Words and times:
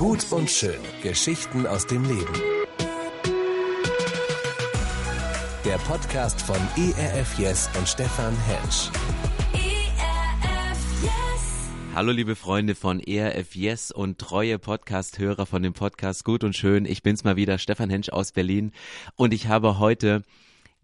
Gut 0.00 0.32
und 0.32 0.50
schön. 0.50 0.80
Geschichten 1.02 1.66
aus 1.66 1.86
dem 1.86 2.02
Leben. 2.04 2.32
Der 5.62 5.76
Podcast 5.76 6.40
von 6.40 6.56
ERF 6.56 7.38
Yes 7.38 7.68
und 7.76 7.86
Stefan 7.86 8.34
Hensch. 8.46 8.88
ERF 9.52 11.02
Yes. 11.02 11.68
Hallo 11.94 12.12
liebe 12.12 12.34
Freunde 12.34 12.74
von 12.74 12.98
ERF 12.98 13.54
Yes 13.54 13.90
und 13.90 14.16
treue 14.16 14.58
Podcast-Hörer 14.58 15.44
von 15.44 15.62
dem 15.62 15.74
Podcast 15.74 16.24
Gut 16.24 16.44
und 16.44 16.56
Schön. 16.56 16.86
Ich 16.86 17.02
bin's 17.02 17.22
mal 17.22 17.36
wieder, 17.36 17.58
Stefan 17.58 17.90
Hensch 17.90 18.08
aus 18.08 18.32
Berlin 18.32 18.72
und 19.16 19.34
ich 19.34 19.48
habe 19.48 19.78
heute 19.78 20.22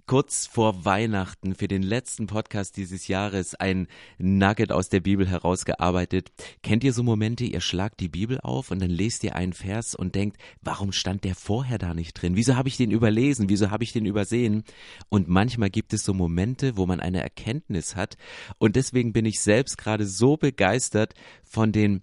kurz 0.07 0.47
vor 0.47 0.85
Weihnachten 0.85 1.57
für 1.57 1.67
den 1.67 1.83
letzten 1.83 2.29
Podcast 2.29 2.77
dieses 2.77 3.09
Jahres 3.09 3.57
ein 3.57 3.89
Nugget 4.19 4.71
aus 4.71 4.89
der 4.89 5.01
Bibel 5.01 5.29
herausgearbeitet. 5.29 6.31
Kennt 6.63 6.85
ihr 6.85 6.93
so 6.93 7.03
Momente, 7.03 7.45
ihr 7.45 7.61
schlagt 7.61 7.99
die 7.99 8.09
Bibel 8.09 8.41
auf 8.41 8.71
und 8.71 8.81
dann 8.81 8.91
lest 8.91 9.25
ihr 9.25 9.35
einen 9.35 9.53
Vers 9.53 9.97
und 9.97 10.15
denkt, 10.15 10.39
warum 10.63 10.93
stand 10.93 11.25
der 11.25 11.35
vorher 11.35 11.79
da 11.79 11.93
nicht 11.93 12.15
drin? 12.15 12.37
Wieso 12.37 12.55
habe 12.55 12.69
ich 12.69 12.77
den 12.77 12.93
überlesen? 12.93 13.49
Wieso 13.49 13.71
habe 13.71 13.83
ich 13.83 13.93
den 13.93 14.07
übersehen? 14.07 14.63
Und 15.09 15.29
manchmal 15.29 15.71
gibt 15.71 15.93
es 15.93 16.05
so 16.05 16.15
Momente, 16.15 16.77
wo 16.77 16.87
man 16.87 17.01
eine 17.01 17.21
Erkenntnis 17.21 17.97
hat 17.97 18.17
und 18.59 18.77
deswegen 18.77 19.13
bin 19.13 19.25
ich 19.25 19.41
selbst 19.41 19.77
gerade 19.77 20.07
so 20.07 20.37
begeistert 20.37 21.15
von 21.43 21.73
den 21.73 22.03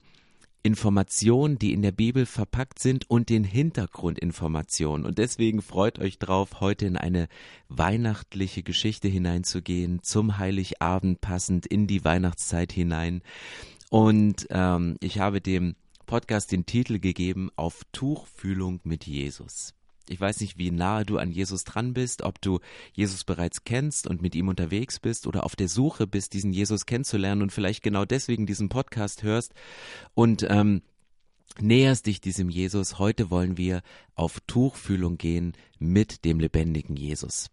Informationen, 0.63 1.59
die 1.59 1.73
in 1.73 1.81
der 1.81 1.91
Bibel 1.91 2.25
verpackt 2.25 2.79
sind 2.79 3.09
und 3.09 3.29
den 3.29 3.43
Hintergrundinformationen. 3.43 5.05
Und 5.05 5.17
deswegen 5.17 5.61
freut 5.61 5.99
euch 5.99 6.19
drauf, 6.19 6.61
heute 6.61 6.85
in 6.85 6.95
eine 6.95 7.27
weihnachtliche 7.67 8.63
Geschichte 8.63 9.09
hineinzugehen, 9.09 10.01
zum 10.03 10.37
Heiligabend 10.37 11.19
passend 11.19 11.65
in 11.65 11.85
die 11.85 12.05
Weihnachtszeit 12.05 12.71
hinein. 12.71 13.21
Und 13.89 14.47
ähm, 14.49 14.95
ich 15.01 15.19
habe 15.19 15.41
dem 15.41 15.75
Podcast 16.05 16.53
den 16.53 16.65
Titel 16.65 16.99
gegeben 16.99 17.49
auf 17.57 17.81
Tuchfühlung 17.91 18.79
mit 18.83 19.05
Jesus. 19.05 19.73
Ich 20.09 20.19
weiß 20.19 20.41
nicht, 20.41 20.57
wie 20.57 20.71
nahe 20.71 21.05
du 21.05 21.17
an 21.17 21.31
Jesus 21.31 21.63
dran 21.63 21.93
bist, 21.93 22.23
ob 22.23 22.41
du 22.41 22.59
Jesus 22.91 23.23
bereits 23.23 23.63
kennst 23.63 24.07
und 24.07 24.21
mit 24.21 24.35
ihm 24.35 24.49
unterwegs 24.49 24.99
bist 24.99 25.27
oder 25.27 25.45
auf 25.45 25.55
der 25.55 25.69
Suche 25.69 26.07
bist, 26.07 26.33
diesen 26.33 26.51
Jesus 26.51 26.85
kennenzulernen 26.85 27.41
und 27.41 27.51
vielleicht 27.51 27.83
genau 27.83 28.05
deswegen 28.05 28.45
diesen 28.45 28.69
Podcast 28.69 29.23
hörst 29.23 29.53
und 30.13 30.45
ähm, 30.49 30.81
näherst 31.59 32.05
dich 32.05 32.19
diesem 32.19 32.49
Jesus. 32.49 32.99
Heute 32.99 33.29
wollen 33.29 33.57
wir 33.57 33.81
auf 34.15 34.39
Tuchfühlung 34.47 35.17
gehen 35.17 35.53
mit 35.79 36.25
dem 36.25 36.39
lebendigen 36.39 36.95
Jesus. 36.95 37.49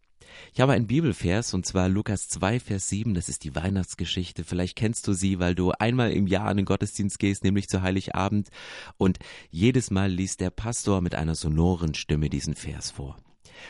Ich 0.53 0.61
habe 0.61 0.73
einen 0.73 0.87
Bibelvers 0.87 1.55
und 1.55 1.67
zwar 1.67 1.89
Lukas 1.89 2.29
2, 2.29 2.61
Vers 2.61 2.89
7, 2.89 3.15
das 3.15 3.29
ist 3.29 3.45
die 3.45 3.55
Weihnachtsgeschichte. 3.55 4.45
Vielleicht 4.45 4.77
kennst 4.77 5.07
du 5.07 5.13
sie, 5.13 5.39
weil 5.39 5.55
du 5.55 5.73
einmal 5.73 6.13
im 6.13 6.27
Jahr 6.27 6.47
an 6.47 6.57
den 6.57 6.67
Gottesdienst 6.67 7.19
gehst, 7.19 7.45
nämlich 7.45 7.69
zu 7.69 7.83
Heiligabend 7.83 8.49
und 8.97 9.19
jedes 9.51 9.91
Mal 9.91 10.11
liest 10.11 10.41
der 10.41 10.51
Pastor 10.51 11.01
mit 11.01 11.15
einer 11.15 11.35
sonoren 11.35 11.95
Stimme 11.95 12.31
diesen 12.31 12.55
Vers 12.55 12.91
vor. 12.91 13.17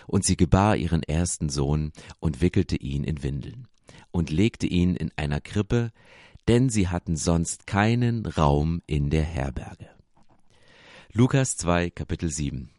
Und 0.07 0.25
sie 0.25 0.37
gebar 0.37 0.77
ihren 0.77 1.03
ersten 1.03 1.49
Sohn 1.49 1.93
und 2.21 2.41
wickelte 2.41 2.77
ihn 2.77 3.05
in 3.05 3.23
Windeln 3.23 3.67
und 4.11 4.31
legte 4.31 4.67
ihn 4.67 4.97
in 4.97 5.11
einer 5.17 5.41
Krippe, 5.41 5.93
denn 6.49 6.69
sie 6.69 6.89
hatten 6.89 7.17
sonst 7.17 7.67
keinen 7.67 8.27
Raum 8.27 8.83
in 8.87 9.11
der 9.11 9.25
Herberge. 9.25 9.89
Lukas 11.13 11.57
2, 11.57 11.91
Kapitel 11.91 12.31
7. 12.31 12.71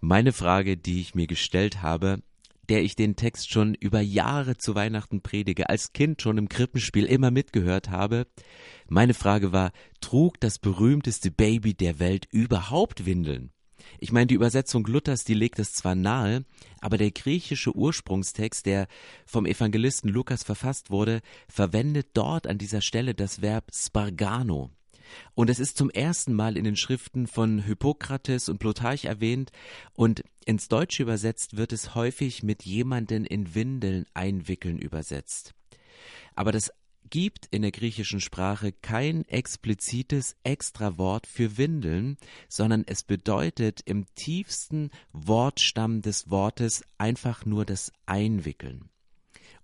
Meine 0.00 0.32
Frage, 0.32 0.76
die 0.76 1.00
ich 1.00 1.14
mir 1.14 1.26
gestellt 1.26 1.82
habe, 1.82 2.22
der 2.68 2.82
ich 2.82 2.96
den 2.96 3.16
Text 3.16 3.50
schon 3.50 3.74
über 3.74 4.00
Jahre 4.00 4.56
zu 4.56 4.74
Weihnachten 4.74 5.22
predige, 5.22 5.68
als 5.68 5.92
Kind 5.92 6.22
schon 6.22 6.38
im 6.38 6.48
Krippenspiel 6.48 7.04
immer 7.04 7.30
mitgehört 7.30 7.90
habe. 7.90 8.26
Meine 8.88 9.14
Frage 9.14 9.52
war, 9.52 9.72
trug 10.00 10.40
das 10.40 10.58
berühmteste 10.58 11.30
Baby 11.30 11.74
der 11.74 11.98
Welt 11.98 12.26
überhaupt 12.30 13.06
Windeln? 13.06 13.50
Ich 13.98 14.12
meine, 14.12 14.26
die 14.26 14.34
Übersetzung 14.34 14.84
Luthers, 14.86 15.24
die 15.24 15.34
legt 15.34 15.58
es 15.58 15.72
zwar 15.72 15.94
nahe, 15.94 16.44
aber 16.80 16.98
der 16.98 17.10
griechische 17.10 17.74
Ursprungstext, 17.74 18.66
der 18.66 18.86
vom 19.24 19.46
Evangelisten 19.46 20.10
Lukas 20.10 20.42
verfasst 20.42 20.90
wurde, 20.90 21.20
verwendet 21.48 22.08
dort 22.14 22.46
an 22.46 22.58
dieser 22.58 22.80
Stelle 22.80 23.14
das 23.14 23.40
Verb 23.40 23.70
spargano. 23.72 24.70
Und 25.34 25.50
es 25.50 25.58
ist 25.58 25.76
zum 25.76 25.90
ersten 25.90 26.34
Mal 26.34 26.56
in 26.56 26.64
den 26.64 26.76
Schriften 26.76 27.26
von 27.26 27.60
Hippokrates 27.60 28.48
und 28.48 28.58
Plutarch 28.58 29.04
erwähnt 29.04 29.50
und 29.94 30.24
ins 30.44 30.68
Deutsche 30.68 31.02
übersetzt 31.02 31.56
wird 31.56 31.72
es 31.72 31.94
häufig 31.94 32.42
mit 32.42 32.64
jemanden 32.64 33.24
in 33.24 33.54
Windeln 33.54 34.06
einwickeln 34.14 34.78
übersetzt. 34.78 35.54
Aber 36.34 36.52
das 36.52 36.72
gibt 37.10 37.46
in 37.46 37.62
der 37.62 37.70
griechischen 37.70 38.20
Sprache 38.20 38.72
kein 38.72 39.24
explizites 39.26 40.36
Extrawort 40.42 41.26
für 41.26 41.56
Windeln, 41.56 42.16
sondern 42.48 42.84
es 42.86 43.02
bedeutet 43.02 43.80
im 43.84 44.06
tiefsten 44.14 44.90
Wortstamm 45.12 46.02
des 46.02 46.30
Wortes 46.30 46.84
einfach 46.98 47.44
nur 47.44 47.64
das 47.64 47.92
Einwickeln. 48.06 48.90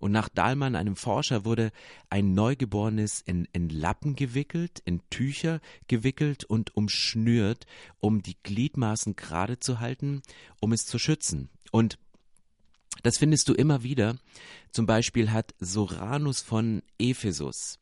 Und 0.05 0.11
nach 0.11 0.29
Dahlmann, 0.29 0.75
einem 0.75 0.95
Forscher, 0.95 1.45
wurde 1.45 1.71
ein 2.11 2.35
Neugeborenes 2.35 3.21
in, 3.21 3.47
in 3.53 3.69
Lappen 3.69 4.15
gewickelt, 4.15 4.79
in 4.85 5.01
Tücher 5.09 5.61
gewickelt 5.87 6.43
und 6.43 6.75
umschnürt, 6.75 7.65
um 8.01 8.21
die 8.21 8.37
Gliedmaßen 8.43 9.15
gerade 9.15 9.59
zu 9.59 9.79
halten, 9.79 10.21
um 10.61 10.73
es 10.73 10.81
zu 10.85 10.99
schützen. 10.99 11.49
Und 11.71 11.97
das 13.01 13.17
findest 13.17 13.49
du 13.49 13.55
immer 13.55 13.81
wieder. 13.81 14.15
Zum 14.69 14.85
Beispiel 14.85 15.31
hat 15.31 15.55
Soranus 15.59 16.43
von 16.43 16.83
Ephesus 16.99 17.79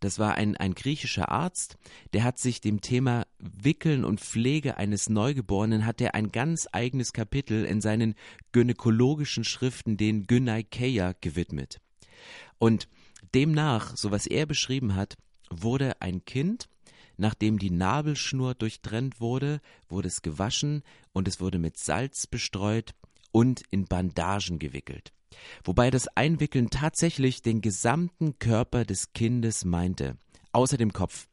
das 0.00 0.18
war 0.18 0.34
ein, 0.34 0.56
ein 0.56 0.74
griechischer 0.74 1.30
Arzt, 1.30 1.76
der 2.12 2.24
hat 2.24 2.38
sich 2.38 2.60
dem 2.60 2.80
Thema 2.80 3.26
Wickeln 3.38 4.04
und 4.04 4.20
Pflege 4.20 4.76
eines 4.76 5.08
Neugeborenen, 5.08 5.86
hat 5.86 6.00
er 6.00 6.14
ein 6.14 6.32
ganz 6.32 6.68
eigenes 6.72 7.12
Kapitel 7.12 7.64
in 7.64 7.80
seinen 7.80 8.14
gynäkologischen 8.52 9.44
Schriften, 9.44 9.96
den 9.96 10.26
Gynaikeia, 10.26 11.14
gewidmet. 11.20 11.80
Und 12.58 12.88
demnach, 13.34 13.96
so 13.96 14.10
was 14.10 14.26
er 14.26 14.46
beschrieben 14.46 14.94
hat, 14.94 15.16
wurde 15.50 16.00
ein 16.00 16.24
Kind, 16.24 16.68
nachdem 17.16 17.58
die 17.58 17.70
Nabelschnur 17.70 18.54
durchtrennt 18.54 19.20
wurde, 19.20 19.60
wurde 19.88 20.08
es 20.08 20.22
gewaschen 20.22 20.82
und 21.12 21.28
es 21.28 21.40
wurde 21.40 21.58
mit 21.58 21.78
Salz 21.78 22.26
bestreut 22.26 22.94
und 23.36 23.62
in 23.70 23.84
Bandagen 23.84 24.58
gewickelt 24.58 25.12
wobei 25.64 25.90
das 25.90 26.08
Einwickeln 26.08 26.70
tatsächlich 26.70 27.42
den 27.42 27.60
gesamten 27.60 28.38
Körper 28.38 28.84
des 28.84 29.12
Kindes 29.12 29.64
meinte, 29.64 30.16
außer 30.52 30.76
dem 30.76 30.92
Kopf. 30.92 31.28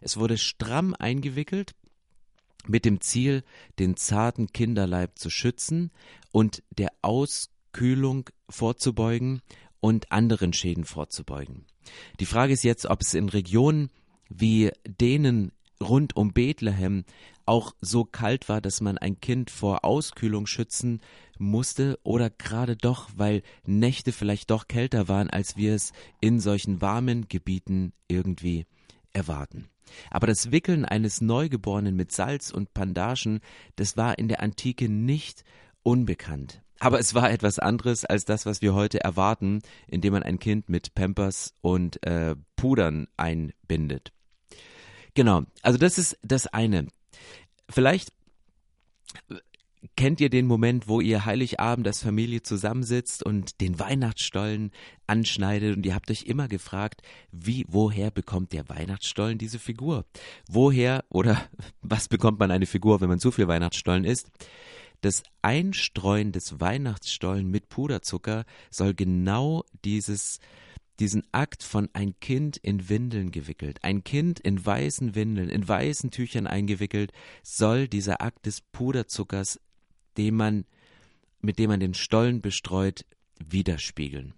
Es 0.00 0.16
wurde 0.16 0.38
stramm 0.38 0.94
eingewickelt, 0.94 1.74
mit 2.66 2.84
dem 2.84 3.00
Ziel, 3.00 3.42
den 3.78 3.96
zarten 3.96 4.52
Kinderleib 4.52 5.18
zu 5.18 5.30
schützen 5.30 5.90
und 6.30 6.62
der 6.70 6.90
Auskühlung 7.02 8.28
vorzubeugen 8.48 9.40
und 9.80 10.12
anderen 10.12 10.52
Schäden 10.52 10.84
vorzubeugen. 10.84 11.64
Die 12.20 12.26
Frage 12.26 12.52
ist 12.52 12.64
jetzt, 12.64 12.86
ob 12.86 13.00
es 13.00 13.14
in 13.14 13.28
Regionen 13.28 13.90
wie 14.28 14.70
denen 14.86 15.52
rund 15.82 16.14
um 16.14 16.32
Bethlehem 16.32 17.04
auch 17.50 17.74
so 17.80 18.04
kalt 18.04 18.48
war, 18.48 18.60
dass 18.60 18.80
man 18.80 18.96
ein 18.96 19.20
Kind 19.20 19.50
vor 19.50 19.84
Auskühlung 19.84 20.46
schützen 20.46 21.00
musste 21.36 21.98
oder 22.04 22.30
gerade 22.30 22.76
doch, 22.76 23.08
weil 23.16 23.42
Nächte 23.66 24.12
vielleicht 24.12 24.52
doch 24.52 24.68
kälter 24.68 25.08
waren, 25.08 25.28
als 25.28 25.56
wir 25.56 25.74
es 25.74 25.92
in 26.20 26.38
solchen 26.38 26.80
warmen 26.80 27.26
Gebieten 27.26 27.92
irgendwie 28.06 28.66
erwarten. 29.12 29.68
Aber 30.12 30.28
das 30.28 30.52
Wickeln 30.52 30.84
eines 30.84 31.20
Neugeborenen 31.20 31.96
mit 31.96 32.12
Salz 32.12 32.52
und 32.52 32.72
Bandagen, 32.72 33.40
das 33.74 33.96
war 33.96 34.16
in 34.16 34.28
der 34.28 34.40
Antike 34.40 34.88
nicht 34.88 35.42
unbekannt. 35.82 36.62
Aber 36.78 37.00
es 37.00 37.14
war 37.14 37.32
etwas 37.32 37.58
anderes 37.58 38.04
als 38.04 38.26
das, 38.26 38.46
was 38.46 38.62
wir 38.62 38.74
heute 38.74 39.02
erwarten, 39.02 39.58
indem 39.88 40.12
man 40.12 40.22
ein 40.22 40.38
Kind 40.38 40.68
mit 40.68 40.94
Pampers 40.94 41.52
und 41.62 42.00
äh, 42.06 42.36
Pudern 42.54 43.08
einbindet. 43.16 44.12
Genau, 45.14 45.42
also 45.62 45.78
das 45.78 45.98
ist 45.98 46.16
das 46.22 46.46
eine. 46.46 46.86
Vielleicht 47.70 48.12
kennt 49.96 50.20
ihr 50.20 50.30
den 50.30 50.46
Moment, 50.46 50.88
wo 50.88 51.00
ihr 51.00 51.24
Heiligabend 51.24 51.86
als 51.86 52.02
Familie 52.02 52.42
zusammensitzt 52.42 53.22
und 53.22 53.60
den 53.60 53.78
Weihnachtsstollen 53.78 54.72
anschneidet 55.06 55.76
und 55.76 55.86
ihr 55.86 55.94
habt 55.94 56.10
euch 56.10 56.24
immer 56.24 56.48
gefragt, 56.48 57.02
wie, 57.32 57.64
woher 57.68 58.10
bekommt 58.10 58.52
der 58.52 58.68
Weihnachtsstollen 58.68 59.38
diese 59.38 59.58
Figur? 59.58 60.04
Woher 60.48 61.04
oder 61.08 61.40
was 61.82 62.08
bekommt 62.08 62.38
man 62.38 62.50
eine 62.50 62.66
Figur, 62.66 63.00
wenn 63.00 63.08
man 63.08 63.20
zu 63.20 63.30
viel 63.30 63.48
Weihnachtsstollen 63.48 64.04
isst? 64.04 64.30
Das 65.00 65.22
Einstreuen 65.40 66.32
des 66.32 66.60
Weihnachtsstollen 66.60 67.50
mit 67.50 67.70
Puderzucker 67.70 68.44
soll 68.70 68.92
genau 68.92 69.64
dieses 69.84 70.40
diesen 71.00 71.24
Akt 71.32 71.62
von 71.62 71.88
ein 71.94 72.18
Kind 72.20 72.58
in 72.58 72.88
Windeln 72.88 73.30
gewickelt, 73.30 73.82
ein 73.82 74.04
Kind 74.04 74.38
in 74.38 74.64
weißen 74.64 75.14
Windeln, 75.14 75.48
in 75.48 75.66
weißen 75.66 76.10
Tüchern 76.10 76.46
eingewickelt, 76.46 77.12
soll 77.42 77.88
dieser 77.88 78.20
Akt 78.20 78.46
des 78.46 78.60
Puderzuckers, 78.60 79.60
den 80.16 80.36
man, 80.36 80.66
mit 81.40 81.58
dem 81.58 81.70
man 81.70 81.80
den 81.80 81.94
Stollen 81.94 82.42
bestreut, 82.42 83.06
widerspiegeln. 83.42 84.34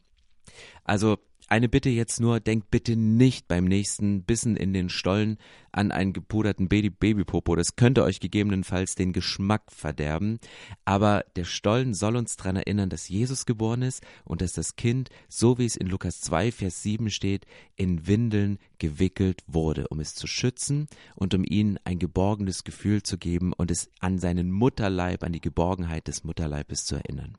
Also 0.85 1.19
eine 1.52 1.69
Bitte 1.69 1.90
jetzt 1.90 2.19
nur, 2.19 2.40
denkt 2.40 2.70
bitte 2.70 2.96
nicht 2.96 3.46
beim 3.46 3.66
nächsten 3.66 4.22
Bissen 4.22 4.56
in 4.56 4.72
den 4.72 4.88
Stollen 4.88 5.37
an 5.70 5.93
einen 5.93 6.14
gepuderten 6.14 6.66
Baby 6.66 6.88
Babypopo. 6.88 7.54
Das 7.56 7.76
könnte 7.76 8.04
euch 8.04 8.20
gegebenenfalls 8.20 8.94
den 8.94 9.12
Geschmack 9.12 9.70
verderben. 9.70 10.38
Aber 10.87 11.26
der 11.37 11.44
Stollen 11.44 11.93
soll 11.93 12.16
uns 12.16 12.38
daran 12.38 12.56
erinnern, 12.56 12.88
dass 12.88 13.10
Jesus 13.10 13.44
geboren 13.44 13.82
ist 13.82 14.02
und 14.25 14.40
dass 14.40 14.54
das 14.54 14.76
Kind, 14.76 15.10
so 15.28 15.58
wie 15.58 15.66
es 15.66 15.76
in 15.76 15.88
Lukas 15.88 16.22
2, 16.22 16.52
Vers 16.52 16.82
7 16.84 17.10
steht, 17.10 17.44
in 17.76 18.06
Windeln 18.06 18.58
gewickelt 18.78 19.44
wurde, 19.46 19.88
um 19.88 20.00
es 20.00 20.14
zu 20.14 20.26
schützen 20.26 20.87
und 21.16 21.34
um 21.34 21.44
ihnen 21.46 21.78
ein 21.84 21.99
geborgenes 21.99 22.64
Gefühl 22.64 23.02
zu 23.02 23.19
geben 23.19 23.52
und 23.52 23.70
es 23.70 23.90
an 24.00 24.19
seinen 24.19 24.50
Mutterleib, 24.50 25.22
an 25.22 25.32
die 25.32 25.43
Geborgenheit 25.43 26.08
des 26.08 26.25
Mutterleibes 26.25 26.87
zu 26.87 26.94
erinnern. 26.94 27.37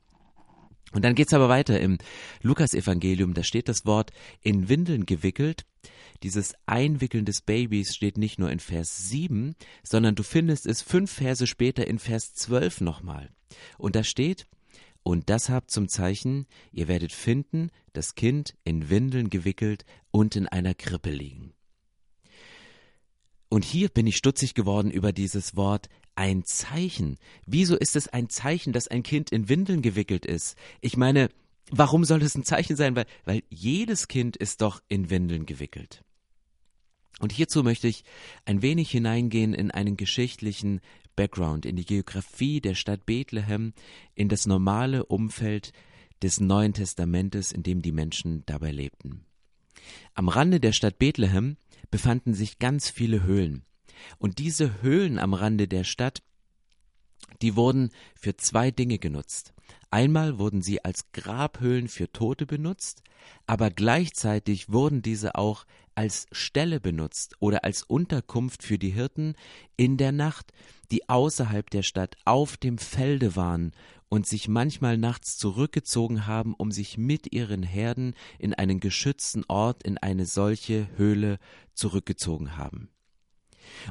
Und 0.93 1.03
dann 1.03 1.15
geht's 1.15 1.33
aber 1.33 1.49
weiter 1.49 1.79
im 1.79 1.97
Lukasevangelium, 2.41 3.33
da 3.33 3.43
steht 3.43 3.67
das 3.67 3.85
Wort 3.85 4.11
in 4.41 4.69
Windeln 4.69 5.05
gewickelt. 5.05 5.65
Dieses 6.21 6.53
Einwickeln 6.65 7.25
des 7.25 7.41
Babys 7.41 7.93
steht 7.93 8.17
nicht 8.17 8.39
nur 8.39 8.49
in 8.49 8.59
Vers 8.59 9.09
7, 9.09 9.55
sondern 9.83 10.15
du 10.15 10.23
findest 10.23 10.65
es 10.67 10.81
fünf 10.81 11.11
Verse 11.11 11.45
später 11.47 11.85
in 11.85 11.99
Vers 11.99 12.33
12 12.35 12.81
nochmal. 12.81 13.29
Und 13.77 13.95
da 13.95 14.03
steht, 14.03 14.47
und 15.01 15.29
das 15.29 15.49
habt 15.49 15.69
zum 15.69 15.89
Zeichen, 15.89 16.45
ihr 16.71 16.87
werdet 16.87 17.11
finden, 17.11 17.71
das 17.91 18.15
Kind 18.15 18.55
in 18.63 18.89
Windeln 18.89 19.29
gewickelt 19.29 19.83
und 20.11 20.35
in 20.35 20.47
einer 20.47 20.73
Krippe 20.73 21.09
liegen. 21.09 21.53
Und 23.49 23.65
hier 23.65 23.89
bin 23.89 24.07
ich 24.07 24.15
stutzig 24.15 24.55
geworden 24.55 24.89
über 24.89 25.11
dieses 25.11 25.55
Wort 25.55 25.89
ein 26.15 26.43
Zeichen. 26.43 27.17
Wieso 27.45 27.75
ist 27.75 27.95
es 27.95 28.07
ein 28.07 28.29
Zeichen, 28.29 28.73
dass 28.73 28.87
ein 28.87 29.03
Kind 29.03 29.31
in 29.31 29.49
Windeln 29.49 29.81
gewickelt 29.81 30.25
ist? 30.25 30.57
Ich 30.81 30.97
meine, 30.97 31.29
warum 31.71 32.05
soll 32.05 32.21
es 32.21 32.35
ein 32.35 32.43
Zeichen 32.43 32.75
sein? 32.75 32.95
Weil, 32.95 33.05
weil 33.25 33.43
jedes 33.49 34.07
Kind 34.07 34.37
ist 34.37 34.61
doch 34.61 34.81
in 34.87 35.09
Windeln 35.09 35.45
gewickelt. 35.45 36.03
Und 37.19 37.31
hierzu 37.31 37.63
möchte 37.63 37.87
ich 37.87 38.03
ein 38.45 38.61
wenig 38.61 38.89
hineingehen 38.91 39.53
in 39.53 39.71
einen 39.71 39.97
geschichtlichen 39.97 40.81
Background, 41.15 41.65
in 41.65 41.75
die 41.75 41.85
Geografie 41.85 42.59
der 42.59 42.75
Stadt 42.75 43.05
Bethlehem, 43.05 43.73
in 44.15 44.29
das 44.29 44.47
normale 44.47 45.05
Umfeld 45.05 45.73
des 46.21 46.39
Neuen 46.39 46.73
Testamentes, 46.73 47.51
in 47.51 47.63
dem 47.63 47.81
die 47.81 47.91
Menschen 47.91 48.43
dabei 48.45 48.71
lebten. 48.71 49.25
Am 50.15 50.29
Rande 50.29 50.59
der 50.59 50.71
Stadt 50.71 50.97
Bethlehem 50.97 51.57
befanden 51.91 52.33
sich 52.33 52.59
ganz 52.59 52.89
viele 52.89 53.23
Höhlen. 53.23 53.63
Und 54.17 54.39
diese 54.39 54.81
Höhlen 54.81 55.19
am 55.19 55.33
Rande 55.33 55.67
der 55.67 55.83
Stadt, 55.83 56.21
die 57.41 57.55
wurden 57.55 57.91
für 58.15 58.37
zwei 58.37 58.71
Dinge 58.71 58.99
genutzt. 58.99 59.53
Einmal 59.91 60.39
wurden 60.39 60.61
sie 60.61 60.83
als 60.83 61.11
Grabhöhlen 61.11 61.87
für 61.87 62.11
Tote 62.11 62.45
benutzt, 62.45 63.03
aber 63.45 63.69
gleichzeitig 63.69 64.71
wurden 64.71 65.01
diese 65.01 65.35
auch 65.35 65.65
als 65.95 66.25
Stelle 66.31 66.79
benutzt 66.79 67.35
oder 67.39 67.63
als 67.63 67.83
Unterkunft 67.83 68.63
für 68.63 68.79
die 68.79 68.89
Hirten 68.89 69.35
in 69.77 69.97
der 69.97 70.11
Nacht, 70.11 70.51
die 70.91 71.07
außerhalb 71.09 71.69
der 71.69 71.83
Stadt 71.83 72.15
auf 72.25 72.57
dem 72.57 72.77
Felde 72.77 73.35
waren 73.35 73.71
und 74.09 74.27
sich 74.27 74.47
manchmal 74.47 74.97
nachts 74.97 75.37
zurückgezogen 75.37 76.27
haben, 76.27 76.53
um 76.55 76.71
sich 76.71 76.97
mit 76.97 77.33
ihren 77.33 77.63
Herden 77.63 78.15
in 78.39 78.53
einen 78.53 78.79
geschützten 78.79 79.43
Ort 79.47 79.83
in 79.83 79.97
eine 79.97 80.25
solche 80.25 80.87
Höhle 80.97 81.39
zurückgezogen 81.73 82.57
haben. 82.57 82.89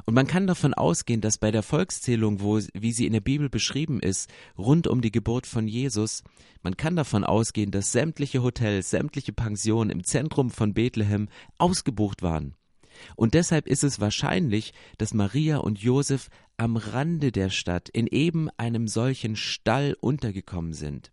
Und 0.05 0.13
man 0.13 0.27
kann 0.27 0.47
davon 0.47 0.73
ausgehen, 0.73 1.21
dass 1.21 1.37
bei 1.37 1.51
der 1.51 1.63
Volkszählung, 1.63 2.41
wo, 2.41 2.59
wie 2.73 2.91
sie 2.91 3.05
in 3.05 3.13
der 3.13 3.21
Bibel 3.21 3.49
beschrieben 3.49 3.99
ist, 3.99 4.29
rund 4.57 4.87
um 4.87 5.01
die 5.01 5.11
Geburt 5.11 5.47
von 5.47 5.67
Jesus, 5.67 6.23
man 6.61 6.77
kann 6.77 6.95
davon 6.95 7.23
ausgehen, 7.23 7.71
dass 7.71 7.91
sämtliche 7.91 8.43
Hotels, 8.43 8.89
sämtliche 8.89 9.33
Pensionen 9.33 9.89
im 9.89 10.03
Zentrum 10.03 10.49
von 10.49 10.73
Bethlehem 10.73 11.29
ausgebucht 11.57 12.21
waren. 12.21 12.55
Und 13.15 13.33
deshalb 13.33 13.67
ist 13.67 13.83
es 13.83 13.99
wahrscheinlich, 13.99 14.73
dass 14.97 15.13
Maria 15.13 15.57
und 15.57 15.79
Josef 15.79 16.29
am 16.57 16.77
Rande 16.77 17.31
der 17.31 17.49
Stadt 17.49 17.89
in 17.89 18.07
eben 18.07 18.49
einem 18.57 18.87
solchen 18.87 19.35
Stall 19.35 19.95
untergekommen 19.99 20.73
sind. 20.73 21.11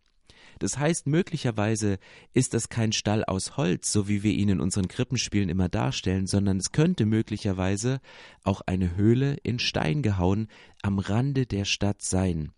Das 0.61 0.77
heißt, 0.77 1.07
möglicherweise 1.07 1.99
ist 2.35 2.53
das 2.53 2.69
kein 2.69 2.93
Stall 2.93 3.25
aus 3.25 3.57
Holz, 3.57 3.91
so 3.91 4.09
wie 4.09 4.23
wir 4.23 4.33
ihn 4.33 4.51
in 4.51 4.61
unseren 4.61 4.89
Krippenspielen 4.89 5.49
immer 5.49 5.71
darstellen, 5.71 6.27
sondern 6.27 6.59
es 6.59 6.71
könnte 6.71 7.07
möglicherweise 7.07 8.01
auch 8.45 8.61
eine 8.67 8.95
Höhle 8.95 9.39
in 9.43 9.59
Stein 9.59 10.03
gehauen 10.03 10.49
am 10.83 10.99
Rande 10.99 11.47
der 11.47 11.65
Stadt 11.65 12.03
sein. 12.03 12.53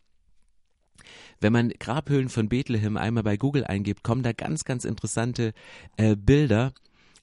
Wenn 1.40 1.52
man 1.52 1.70
Grabhöhlen 1.70 2.28
von 2.28 2.49
Bethlehem 2.49 2.96
einmal 2.96 3.22
bei 3.22 3.37
Google 3.37 3.64
eingibt, 3.64 4.02
kommen 4.02 4.25
da 4.25 4.32
ganz, 4.32 4.64
ganz 4.64 4.84
interessante 4.84 5.52
äh, 5.96 6.16
Bilder. 6.16 6.72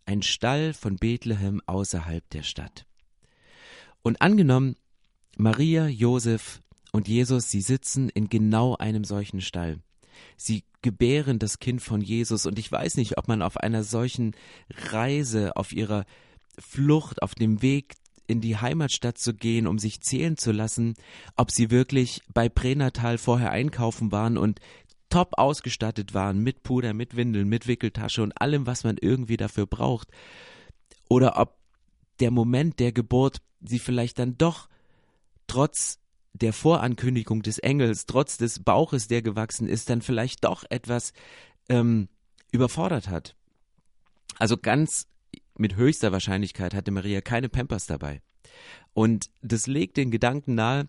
Ein 0.05 0.21
Stall 0.21 0.73
von 0.73 0.95
Bethlehem 0.95 1.61
außerhalb 1.65 2.27
der 2.29 2.43
Stadt. 2.43 2.85
Und 4.01 4.21
angenommen, 4.21 4.77
Maria, 5.37 5.87
Josef 5.87 6.61
und 6.93 7.09
Jesus, 7.09 7.51
sie 7.51 7.61
sitzen 7.61 8.07
in 8.07 8.29
genau 8.29 8.77
einem 8.77 9.03
solchen 9.03 9.41
Stall. 9.41 9.79
Sie 10.37 10.63
gebären 10.81 11.39
das 11.39 11.59
Kind 11.59 11.81
von 11.81 12.01
Jesus. 12.01 12.45
Und 12.45 12.59
ich 12.59 12.71
weiß 12.71 12.97
nicht, 12.97 13.17
ob 13.17 13.27
man 13.27 13.41
auf 13.41 13.57
einer 13.57 13.83
solchen 13.83 14.35
Reise, 14.91 15.55
auf 15.55 15.73
ihrer 15.73 16.05
Flucht, 16.57 17.21
auf 17.21 17.35
dem 17.35 17.61
Weg 17.61 17.95
in 18.27 18.41
die 18.41 18.57
Heimatstadt 18.57 19.17
zu 19.17 19.33
gehen, 19.33 19.65
um 19.65 19.79
sich 19.79 20.01
zählen 20.01 20.37
zu 20.37 20.51
lassen, 20.51 20.93
ob 21.35 21.51
sie 21.51 21.71
wirklich 21.71 22.21
bei 22.31 22.47
Pränatal 22.47 23.17
vorher 23.17 23.51
einkaufen 23.51 24.11
waren 24.11 24.37
und 24.37 24.59
top 25.09 25.31
ausgestattet 25.37 26.13
waren 26.13 26.39
mit 26.39 26.61
Puder, 26.61 26.93
mit 26.93 27.15
Windeln, 27.15 27.49
mit 27.49 27.67
Wickeltasche 27.67 28.21
und 28.21 28.39
allem, 28.39 28.67
was 28.67 28.83
man 28.83 28.97
irgendwie 29.01 29.37
dafür 29.37 29.65
braucht. 29.65 30.09
Oder 31.09 31.39
ob 31.39 31.57
der 32.19 32.29
Moment 32.29 32.79
der 32.79 32.91
Geburt 32.91 33.41
sie 33.61 33.79
vielleicht 33.79 34.19
dann 34.19 34.37
doch 34.37 34.69
trotz 35.47 35.99
der 36.33 36.53
Vorankündigung 36.53 37.41
des 37.41 37.59
Engels, 37.59 38.05
trotz 38.05 38.37
des 38.37 38.63
Bauches, 38.63 39.07
der 39.07 39.21
gewachsen 39.21 39.67
ist, 39.67 39.89
dann 39.89 40.01
vielleicht 40.01 40.43
doch 40.43 40.63
etwas 40.69 41.13
ähm, 41.69 42.07
überfordert 42.51 43.09
hat. 43.09 43.35
Also 44.37 44.57
ganz 44.57 45.07
mit 45.57 45.75
höchster 45.75 46.11
Wahrscheinlichkeit 46.11 46.73
hatte 46.73 46.91
Maria 46.91 47.21
keine 47.21 47.49
Pampers 47.49 47.85
dabei. 47.85 48.21
Und 48.93 49.29
das 49.41 49.67
legt 49.67 49.97
den 49.97 50.11
Gedanken 50.11 50.55
nahe, 50.55 50.87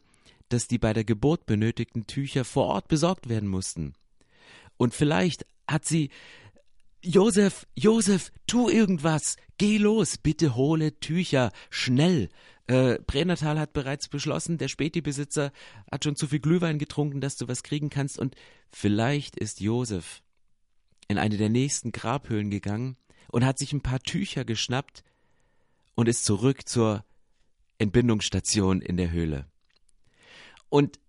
dass 0.49 0.69
die 0.69 0.79
bei 0.79 0.93
der 0.93 1.05
Geburt 1.05 1.47
benötigten 1.47 2.07
Tücher 2.07 2.45
vor 2.45 2.67
Ort 2.67 2.89
besorgt 2.89 3.29
werden 3.29 3.49
mussten. 3.49 3.95
Und 4.77 4.95
vielleicht 4.95 5.47
hat 5.67 5.85
sie 5.85 6.11
Josef, 7.03 7.67
Josef, 7.75 8.31
tu 8.47 8.69
irgendwas, 8.69 9.37
geh 9.59 9.79
los, 9.79 10.19
bitte 10.19 10.55
hole 10.55 10.99
Tücher, 11.01 11.51
schnell, 11.71 12.29
äh, 12.71 13.01
Pränatal 13.03 13.59
hat 13.59 13.73
bereits 13.73 14.09
beschlossen, 14.09 14.57
der 14.57 14.69
Späti-Besitzer 14.69 15.53
hat 15.91 16.05
schon 16.05 16.17
zu 16.17 16.29
viel 16.29 16.41
Glühwein 16.41 16.79
getrunken, 16.79 17.21
dass 17.21 17.37
du 17.37 17.49
was 17.49 17.63
kriegen 17.63 17.91
kannst. 17.91 18.19
Und 18.19 18.37
vielleicht 18.71 19.37
ist 19.37 19.61
Josef 19.61 20.23
in 21.09 21.19
eine 21.19 21.37
der 21.37 21.49
nächsten 21.49 21.91
Grabhöhlen 21.91 22.51
gegangen 22.51 22.97
und 23.33 23.45
hat 23.45 23.59
sich 23.59 23.73
ein 23.73 23.81
paar 23.81 24.01
Tücher 24.01 24.45
geschnappt 24.45 25.03
und 25.97 26.09
ist 26.09 26.25
zurück 26.25 26.69
zur 26.69 27.05
Entbindungsstation 27.79 28.81
in 28.81 28.97
der 28.97 29.11
Höhle. 29.11 29.47
Und 30.69 31.01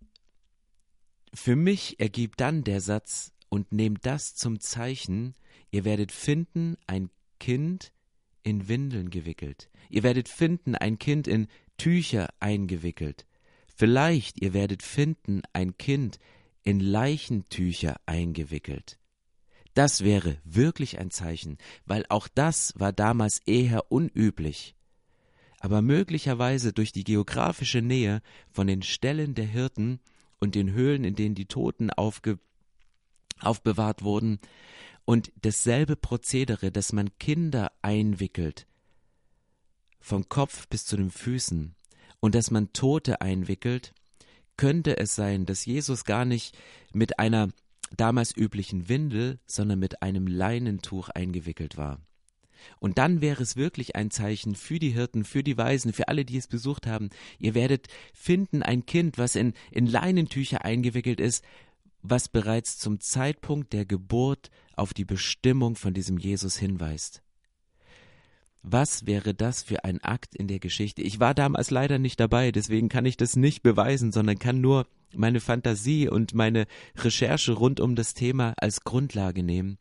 für 1.33 1.55
mich 1.55 2.00
ergibt 2.00 2.41
dann 2.41 2.63
der 2.63 2.81
Satz, 2.81 3.31
und 3.51 3.74
nehmt 3.74 4.05
das 4.05 4.33
zum 4.33 4.62
Zeichen, 4.62 5.35
ihr 5.71 5.83
werdet 5.83 6.13
finden 6.13 6.77
ein 6.88 7.09
Kind 7.38 7.91
in 8.43 8.67
Windeln 8.67 9.10
gewickelt. 9.10 9.69
Ihr 9.89 10.03
werdet 10.03 10.29
finden 10.29 10.75
ein 10.75 11.00
Kind 11.00 11.27
in 11.27 11.48
Tücher 11.77 12.29
eingewickelt. 12.39 13.25
Vielleicht 13.75 14.41
ihr 14.41 14.53
werdet 14.53 14.83
finden 14.83 15.41
ein 15.53 15.77
Kind 15.77 16.19
in 16.63 16.79
Leichentücher 16.79 17.95
eingewickelt. 18.05 18.98
Das 19.74 20.03
wäre 20.03 20.38
wirklich 20.43 21.00
ein 21.00 21.12
Zeichen, 21.12 21.57
weil 21.86 22.05
auch 22.10 22.27
das 22.27 22.74
war 22.77 22.91
damals 22.91 23.39
eher 23.45 23.91
unüblich. 23.91 24.75
Aber 25.60 25.81
möglicherweise 25.81 26.74
durch 26.74 26.91
die 26.91 27.03
geografische 27.03 27.81
Nähe 27.81 28.21
von 28.51 28.67
den 28.67 28.81
Ställen 28.81 29.36
der 29.36 29.45
Hirten 29.45 30.00
und 30.39 30.55
den 30.55 30.71
Höhlen, 30.71 31.03
in 31.03 31.15
denen 31.15 31.36
die 31.36 31.45
Toten 31.45 31.89
aufge 31.91 32.39
aufbewahrt 33.39 34.03
wurden, 34.03 34.39
und 35.05 35.31
dasselbe 35.41 35.96
Prozedere, 35.96 36.72
dass 36.72 36.93
man 36.93 37.17
Kinder 37.20 37.72
einwickelt, 37.81 38.67
vom 40.00 40.29
Kopf 40.29 40.67
bis 40.67 40.86
zu 40.86 40.98
den 40.98 41.12
Füßen, 41.12 41.75
und 42.22 42.36
dass 42.36 42.51
man 42.51 42.72
Tote 42.72 43.20
einwickelt, 43.20 43.93
könnte 44.55 44.98
es 44.98 45.15
sein, 45.15 45.46
dass 45.46 45.65
Jesus 45.65 46.05
gar 46.05 46.24
nicht 46.24 46.58
mit 46.93 47.20
einer 47.20 47.50
damals 47.98 48.36
üblichen 48.36 48.88
Windel, 48.88 49.39
sondern 49.46 49.79
mit 49.79 50.01
einem 50.01 50.27
Leinentuch 50.27 51.10
eingewickelt 51.10 51.77
war. 51.77 52.00
Und 52.79 53.00
dann 53.00 53.22
wäre 53.22 53.41
es 53.41 53.55
wirklich 53.55 53.96
ein 53.96 54.12
Zeichen 54.12 54.55
für 54.55 54.77
die 54.77 54.91
Hirten, 54.91 55.25
für 55.25 55.43
die 55.43 55.58
Weisen, 55.58 55.93
für 55.93 56.08
alle, 56.08 56.25
die 56.25 56.38
es 56.38 56.48
besucht 56.48 56.86
haben. 56.86 57.10
Ihr 57.39 57.55
werdet 57.55 57.88
finden 58.13 58.62
ein 58.62 58.86
Kind, 58.86 59.17
was 59.17 59.36
in, 59.36 59.53
in 59.72 59.88
Leinentücher 59.88 60.63
eingewickelt 60.63 61.20
ist, 61.20 61.43
was 62.01 62.29
bereits 62.29 62.77
zum 62.77 63.00
Zeitpunkt 63.00 63.74
der 63.74 63.86
Geburt 63.86 64.50
auf 64.75 64.93
die 64.93 65.05
Bestimmung 65.05 65.75
von 65.75 65.93
diesem 65.93 66.17
Jesus 66.17 66.58
hinweist. 66.58 67.22
Was 68.63 69.08
wäre 69.08 69.34
das 69.34 69.63
für 69.63 69.84
ein 69.86 70.03
Akt 70.03 70.36
in 70.36 70.48
der 70.48 70.60
Geschichte? 70.60 71.01
Ich 71.01 71.20
war 71.20 71.34
damals 71.34 71.72
leider 71.72 71.98
nicht 71.98 72.20
dabei, 72.20 72.51
deswegen 72.51 72.89
kann 72.89 73.05
ich 73.05 73.17
das 73.17 73.36
nicht 73.36 73.63
beweisen, 73.63 74.12
sondern 74.12 74.38
kann 74.38 74.62
nur 74.62 74.86
meine 75.15 75.39
Fantasie 75.39 76.08
und 76.08 76.36
meine 76.36 76.67
Recherche 76.96 77.53
rund 77.53 77.79
um 77.79 77.96
das 77.96 78.13
Thema 78.13 78.53
als 78.58 78.81
Grundlage 78.84 79.41
nehmen. 79.41 79.77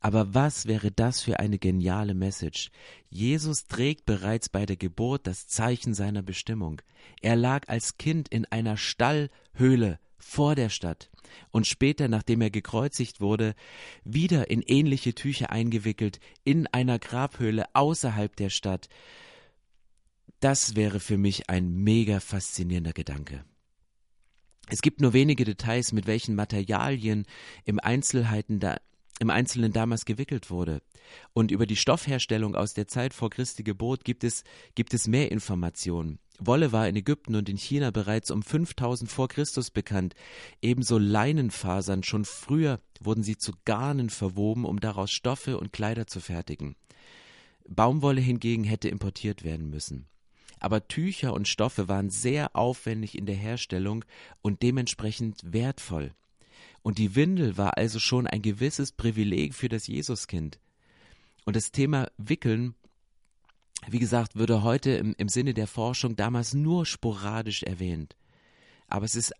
Aber 0.00 0.34
was 0.34 0.66
wäre 0.66 0.90
das 0.90 1.20
für 1.20 1.40
eine 1.40 1.58
geniale 1.58 2.14
Message? 2.14 2.70
Jesus 3.10 3.66
trägt 3.66 4.06
bereits 4.06 4.48
bei 4.48 4.64
der 4.64 4.76
Geburt 4.76 5.26
das 5.26 5.46
Zeichen 5.46 5.92
seiner 5.94 6.22
Bestimmung. 6.22 6.80
Er 7.20 7.36
lag 7.36 7.68
als 7.68 7.98
Kind 7.98 8.28
in 8.28 8.46
einer 8.46 8.76
Stallhöhle 8.76 9.98
vor 10.18 10.54
der 10.54 10.68
Stadt 10.68 11.10
und 11.50 11.66
später, 11.66 12.08
nachdem 12.08 12.40
er 12.40 12.50
gekreuzigt 12.50 13.20
wurde, 13.20 13.54
wieder 14.04 14.50
in 14.50 14.62
ähnliche 14.62 15.14
Tücher 15.14 15.50
eingewickelt, 15.50 16.20
in 16.44 16.66
einer 16.68 16.98
Grabhöhle 16.98 17.64
außerhalb 17.74 18.34
der 18.36 18.50
Stadt. 18.50 18.88
Das 20.40 20.76
wäre 20.76 21.00
für 21.00 21.18
mich 21.18 21.48
ein 21.48 21.72
mega 21.72 22.20
faszinierender 22.20 22.92
Gedanke. 22.92 23.44
Es 24.68 24.82
gibt 24.82 25.00
nur 25.00 25.12
wenige 25.12 25.44
Details, 25.44 25.92
mit 25.92 26.06
welchen 26.06 26.34
Materialien 26.34 27.26
im 27.64 27.78
Einzelheiten 27.78 28.58
da, 28.58 28.78
im 29.18 29.30
Einzelnen 29.30 29.72
damals 29.72 30.04
gewickelt 30.04 30.50
wurde. 30.50 30.82
Und 31.32 31.50
über 31.50 31.66
die 31.66 31.76
Stoffherstellung 31.76 32.54
aus 32.54 32.74
der 32.74 32.86
Zeit 32.86 33.14
vor 33.14 33.30
Christi 33.30 33.62
Geburt 33.62 34.04
gibt 34.04 34.24
es, 34.24 34.44
gibt 34.74 34.92
es 34.94 35.06
mehr 35.06 35.30
Informationen. 35.30 36.18
Wolle 36.38 36.72
war 36.72 36.86
in 36.86 36.96
Ägypten 36.96 37.34
und 37.34 37.48
in 37.48 37.56
China 37.56 37.90
bereits 37.90 38.30
um 38.30 38.42
5000 38.42 39.10
vor 39.10 39.28
Christus 39.28 39.70
bekannt. 39.70 40.14
Ebenso 40.60 40.98
Leinenfasern. 40.98 42.02
Schon 42.02 42.26
früher 42.26 42.78
wurden 43.00 43.22
sie 43.22 43.38
zu 43.38 43.52
Garnen 43.64 44.10
verwoben, 44.10 44.66
um 44.66 44.80
daraus 44.80 45.10
Stoffe 45.10 45.58
und 45.58 45.72
Kleider 45.72 46.06
zu 46.06 46.20
fertigen. 46.20 46.76
Baumwolle 47.66 48.20
hingegen 48.20 48.64
hätte 48.64 48.88
importiert 48.88 49.44
werden 49.44 49.70
müssen. 49.70 50.08
Aber 50.60 50.88
Tücher 50.88 51.32
und 51.32 51.48
Stoffe 51.48 51.88
waren 51.88 52.10
sehr 52.10 52.54
aufwendig 52.54 53.16
in 53.16 53.26
der 53.26 53.34
Herstellung 53.34 54.04
und 54.42 54.62
dementsprechend 54.62 55.40
wertvoll. 55.42 56.12
Und 56.86 56.98
die 56.98 57.16
Windel 57.16 57.56
war 57.56 57.76
also 57.78 57.98
schon 57.98 58.28
ein 58.28 58.42
gewisses 58.42 58.92
Privileg 58.92 59.54
für 59.54 59.68
das 59.68 59.88
Jesuskind. 59.88 60.60
Und 61.44 61.56
das 61.56 61.72
Thema 61.72 62.08
Wickeln 62.16 62.76
wie 63.88 63.98
gesagt, 63.98 64.36
würde 64.36 64.62
heute 64.62 64.90
im, 64.92 65.14
im 65.18 65.28
Sinne 65.28 65.54
der 65.54 65.66
Forschung 65.66 66.16
damals 66.16 66.54
nur 66.54 66.86
sporadisch 66.86 67.62
erwähnt. 67.62 68.16
Aber 68.88 69.04
es 69.04 69.16
ist 69.16 69.34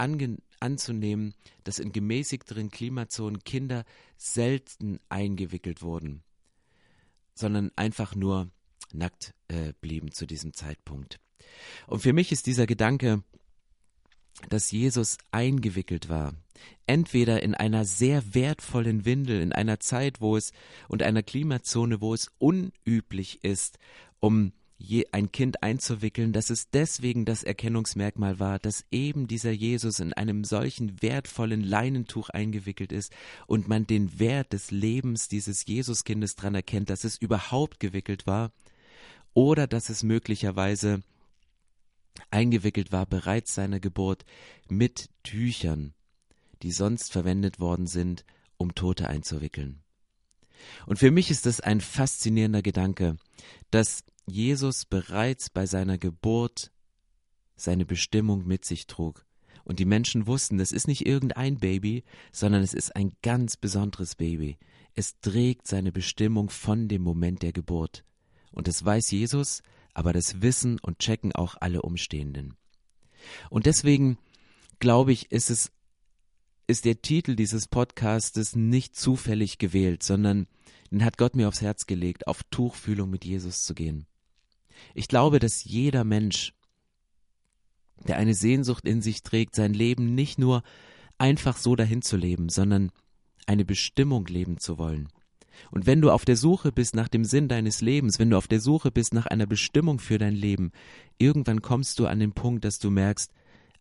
anzunehmen, 0.61 1.35
dass 1.65 1.79
in 1.79 1.93
gemäßigteren 1.93 2.71
Klimazonen 2.71 3.45
Kinder 3.45 3.85
selten 4.17 4.99
eingewickelt 5.09 5.83
wurden, 5.83 6.23
sondern 7.35 7.71
einfach 7.77 8.15
nur 8.15 8.51
nackt 8.93 9.35
äh, 9.49 9.73
blieben 9.81 10.11
zu 10.11 10.27
diesem 10.27 10.53
Zeitpunkt. 10.53 11.21
Und 11.87 12.01
für 12.01 12.13
mich 12.13 12.33
ist 12.33 12.47
dieser 12.47 12.67
Gedanke, 12.67 13.23
dass 14.49 14.71
Jesus 14.71 15.19
eingewickelt 15.31 16.09
war, 16.09 16.35
entweder 16.87 17.43
in 17.43 17.55
einer 17.55 17.85
sehr 17.85 18.35
wertvollen 18.35 19.05
Windel, 19.05 19.41
in 19.41 19.53
einer 19.53 19.81
Zeit, 19.81 20.21
wo 20.21 20.37
es 20.37 20.53
und 20.89 21.03
einer 21.03 21.23
Klimazone, 21.23 22.01
wo 22.01 22.15
es 22.15 22.31
unüblich 22.39 23.43
ist, 23.43 23.79
um 24.21 24.53
ein 25.13 25.33
Kind 25.33 25.63
einzuwickeln, 25.63 26.33
dass 26.33 26.51
es 26.51 26.69
deswegen 26.71 27.25
das 27.25 27.43
Erkennungsmerkmal 27.43 28.39
war, 28.39 28.59
dass 28.59 28.85
eben 28.91 29.27
dieser 29.27 29.51
Jesus 29.51 30.01
in 30.01 30.13
einem 30.13 30.45
solchen 30.45 31.01
wertvollen 31.03 31.63
Leinentuch 31.63 32.29
eingewickelt 32.29 32.93
ist 32.93 33.13
und 33.47 33.69
man 33.69 33.87
den 33.87 34.19
Wert 34.19 34.53
des 34.53 34.71
Lebens 34.71 35.29
dieses 35.29 35.65
Jesuskindes 35.65 36.37
daran 36.37 36.55
erkennt, 36.55 36.91
dass 36.91 37.05
es 37.05 37.17
überhaupt 37.17 37.81
gewickelt 37.81 38.27
war 38.27 38.53
oder 39.33 39.67
dass 39.67 39.89
es 39.89 40.03
möglicherweise 40.03 41.03
eingewickelt 42.31 42.93
war 42.93 43.07
bereits 43.07 43.55
seiner 43.55 43.81
Geburt 43.81 44.25
mit 44.69 45.11
Tüchern, 45.23 45.95
die 46.63 46.73
sonst 46.73 47.13
verwendet 47.13 47.61
worden 47.61 47.87
sind, 47.87 48.25
um 48.57 48.75
Tote 48.75 49.09
einzuwickeln. 49.09 49.83
Und 50.87 50.99
für 50.99 51.11
mich 51.11 51.31
ist 51.31 51.47
das 51.47 51.61
ein 51.61 51.81
faszinierender 51.81 52.63
Gedanke, 52.63 53.17
dass 53.71 54.05
Jesus 54.27 54.85
bereits 54.85 55.51
bei 55.51 55.67
seiner 55.67 55.99
Geburt 55.99 56.73
seine 57.57 57.87
Bestimmung 57.87 58.47
mit 58.47 58.65
sich 58.65 58.87
trug. 58.87 59.25
Und 59.65 59.79
die 59.79 59.85
Menschen 59.85 60.27
wussten, 60.27 60.59
das 60.59 60.73
ist 60.73 60.87
nicht 60.87 61.07
irgendein 61.07 61.59
Baby, 61.59 62.05
sondern 62.33 62.63
es 62.63 62.73
ist 62.75 62.95
ein 62.95 63.17
ganz 63.23 63.57
besonderes 63.57 64.15
Baby. 64.15 64.59
Es 64.95 65.19
trägt 65.21 65.67
seine 65.67 65.93
Bestimmung 65.93 66.51
von 66.51 66.89
dem 66.89 67.03
Moment 67.03 67.43
der 67.43 67.53
Geburt. 67.53 68.05
Und 68.53 68.69
das 68.69 68.85
weiß 68.85 69.11
Jesus, 69.11 69.63
aber 69.97 70.13
das 70.13 70.43
wissen 70.43 70.79
und 70.79 70.99
checken 70.99 71.35
auch 71.35 71.57
alle 71.59 71.81
Umstehenden. 71.81 72.55
Und 73.49 73.65
deswegen 73.65 74.19
glaube 74.79 75.11
ich, 75.11 75.33
ist 75.33 75.49
es 75.49 75.73
ist 76.67 76.85
der 76.85 77.01
Titel 77.01 77.35
dieses 77.35 77.67
Podcastes 77.67 78.57
nicht 78.57 78.95
zufällig 78.95 79.57
gewählt, 79.57 80.03
sondern 80.03 80.49
den 80.91 81.03
hat 81.03 81.17
Gott 81.17 81.35
mir 81.35 81.49
aufs 81.49 81.63
Herz 81.63 81.87
gelegt, 81.87 82.27
auf 82.27 82.43
Tuchfühlung 82.51 83.09
mit 83.09 83.25
Jesus 83.25 83.63
zu 83.63 83.75
gehen. 83.75 84.07
Ich 84.93 85.09
glaube, 85.09 85.39
dass 85.39 85.65
jeder 85.65 86.05
Mensch, 86.05 86.53
der 88.07 88.19
eine 88.19 88.35
Sehnsucht 88.35 88.85
in 88.85 89.01
sich 89.01 89.23
trägt, 89.23 89.55
sein 89.55 89.73
Leben 89.73 90.15
nicht 90.15 90.39
nur 90.39 90.63
einfach 91.17 91.57
so 91.57 91.75
dahin 91.75 92.03
zu 92.03 92.19
leben, 92.19 92.51
sondern 92.51 92.93
eine 93.47 93.65
Bestimmung 93.65 94.27
leben 94.27 94.59
zu 94.59 94.77
wollen. 94.77 95.09
Und 95.71 95.87
wenn 95.87 96.01
du 96.01 96.11
auf 96.11 96.25
der 96.25 96.37
Suche 96.37 96.73
bist 96.73 96.95
nach 96.95 97.09
dem 97.09 97.25
Sinn 97.25 97.49
deines 97.49 97.81
Lebens, 97.81 98.19
wenn 98.19 98.31
du 98.31 98.37
auf 98.37 98.49
der 98.49 98.61
Suche 98.61 98.91
bist 98.91 99.15
nach 99.15 99.27
einer 99.27 99.47
Bestimmung 99.47 99.99
für 99.99 100.19
dein 100.19 100.35
Leben, 100.35 100.73
irgendwann 101.19 101.63
kommst 101.63 101.99
du 101.99 102.07
an 102.07 102.19
den 102.19 102.33
Punkt, 102.33 102.65
dass 102.65 102.79
du 102.79 102.91
merkst, 102.91 103.33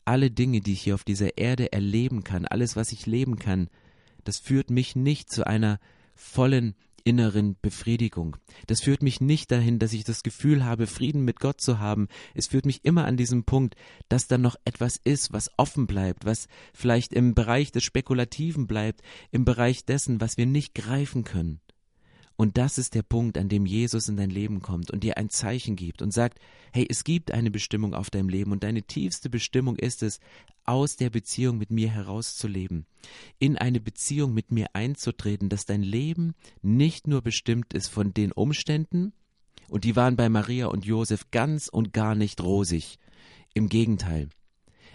alle 0.05 0.29
Dinge, 0.31 0.61
die 0.61 0.73
ich 0.73 0.81
hier 0.81 0.95
auf 0.95 1.03
dieser 1.03 1.37
Erde 1.37 1.73
erleben 1.73 2.23
kann, 2.23 2.45
alles, 2.45 2.75
was 2.75 2.91
ich 2.91 3.05
leben 3.05 3.39
kann, 3.39 3.69
das 4.23 4.39
führt 4.39 4.69
mich 4.69 4.95
nicht 4.95 5.31
zu 5.31 5.45
einer 5.45 5.79
vollen 6.13 6.75
inneren 7.05 7.55
Befriedigung. 7.61 8.35
Das 8.65 8.81
führt 8.81 9.03
mich 9.03 9.21
nicht 9.21 9.51
dahin, 9.51 9.77
dass 9.79 9.93
ich 9.93 10.03
das 10.03 10.23
Gefühl 10.23 10.65
habe, 10.65 10.87
Frieden 10.87 11.23
mit 11.23 11.39
Gott 11.39 11.61
zu 11.61 11.79
haben. 11.79 12.07
Es 12.33 12.47
führt 12.47 12.65
mich 12.65 12.83
immer 12.83 13.05
an 13.05 13.15
diesem 13.15 13.43
Punkt, 13.43 13.75
dass 14.09 14.27
da 14.27 14.37
noch 14.37 14.55
etwas 14.65 14.97
ist, 14.97 15.31
was 15.31 15.51
offen 15.57 15.85
bleibt, 15.85 16.25
was 16.25 16.47
vielleicht 16.73 17.13
im 17.13 17.35
Bereich 17.35 17.71
des 17.71 17.83
Spekulativen 17.83 18.65
bleibt, 18.65 19.01
im 19.31 19.45
Bereich 19.45 19.85
dessen, 19.85 20.19
was 20.19 20.37
wir 20.37 20.47
nicht 20.47 20.73
greifen 20.73 21.23
können. 21.23 21.61
Und 22.37 22.57
das 22.57 22.77
ist 22.77 22.95
der 22.95 23.03
Punkt, 23.03 23.37
an 23.37 23.47
dem 23.47 23.65
Jesus 23.65 24.09
in 24.09 24.17
dein 24.17 24.29
Leben 24.29 24.61
kommt 24.61 24.91
und 24.91 25.03
dir 25.03 25.17
ein 25.17 25.29
Zeichen 25.29 25.75
gibt 25.75 26.01
und 26.01 26.11
sagt, 26.11 26.39
hey, 26.73 26.85
es 26.89 27.03
gibt 27.03 27.31
eine 27.31 27.49
Bestimmung 27.49 27.93
auf 27.93 28.09
deinem 28.09 28.27
Leben 28.27 28.51
und 28.51 28.63
deine 28.63 28.83
tiefste 28.83 29.29
Bestimmung 29.29 29.77
ist 29.77 30.03
es, 30.03 30.19
aus 30.65 30.95
der 30.95 31.09
Beziehung 31.09 31.57
mit 31.57 31.71
mir 31.71 31.89
herauszuleben, 31.89 32.85
in 33.39 33.57
eine 33.57 33.79
Beziehung 33.79 34.33
mit 34.33 34.51
mir 34.51 34.67
einzutreten, 34.73 35.47
dass 35.47 35.65
dein 35.65 35.83
Leben 35.83 36.33
nicht 36.61 37.07
nur 37.07 37.21
bestimmt 37.21 37.73
ist 37.73 37.87
von 37.87 38.13
den 38.13 38.31
Umständen, 38.31 39.13
und 39.69 39.83
die 39.83 39.95
waren 39.95 40.15
bei 40.15 40.29
Maria 40.29 40.67
und 40.67 40.85
Josef 40.85 41.31
ganz 41.31 41.67
und 41.67 41.93
gar 41.93 42.15
nicht 42.15 42.41
rosig. 42.41 42.99
Im 43.53 43.69
Gegenteil. 43.69 44.29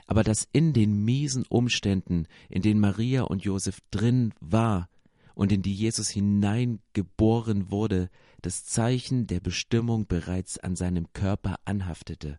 Aber 0.06 0.22
dass 0.24 0.48
in 0.52 0.72
den 0.72 1.04
miesen 1.04 1.44
Umständen, 1.48 2.26
in 2.48 2.62
denen 2.62 2.80
Maria 2.80 3.22
und 3.22 3.44
Josef 3.44 3.80
drin 3.90 4.32
war, 4.40 4.88
und 5.40 5.52
in 5.52 5.62
die 5.62 5.72
Jesus 5.72 6.10
hineingeboren 6.10 7.70
wurde, 7.70 8.10
das 8.42 8.66
Zeichen 8.66 9.26
der 9.26 9.40
Bestimmung 9.40 10.06
bereits 10.06 10.58
an 10.58 10.76
seinem 10.76 11.14
Körper 11.14 11.56
anhaftete. 11.64 12.38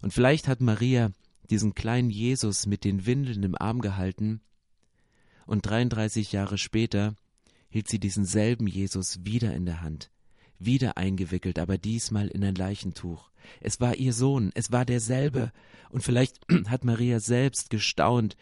Und 0.00 0.14
vielleicht 0.14 0.46
hat 0.46 0.60
Maria 0.60 1.10
diesen 1.50 1.74
kleinen 1.74 2.08
Jesus 2.08 2.66
mit 2.66 2.84
den 2.84 3.04
Windeln 3.04 3.42
im 3.42 3.60
Arm 3.60 3.80
gehalten, 3.80 4.42
und 5.44 5.66
33 5.66 6.30
Jahre 6.30 6.56
später 6.56 7.16
hielt 7.68 7.88
sie 7.88 7.98
diesen 7.98 8.24
selben 8.24 8.68
Jesus 8.68 9.24
wieder 9.24 9.52
in 9.52 9.66
der 9.66 9.80
Hand, 9.80 10.12
wieder 10.60 10.98
eingewickelt, 10.98 11.58
aber 11.58 11.78
diesmal 11.78 12.28
in 12.28 12.44
ein 12.44 12.54
Leichentuch. 12.54 13.32
Es 13.60 13.80
war 13.80 13.96
ihr 13.96 14.12
Sohn, 14.12 14.52
es 14.54 14.70
war 14.70 14.84
derselbe, 14.84 15.50
und 15.88 16.04
vielleicht 16.04 16.38
hat 16.68 16.84
Maria 16.84 17.18
selbst 17.18 17.70
gestaunt, 17.70 18.36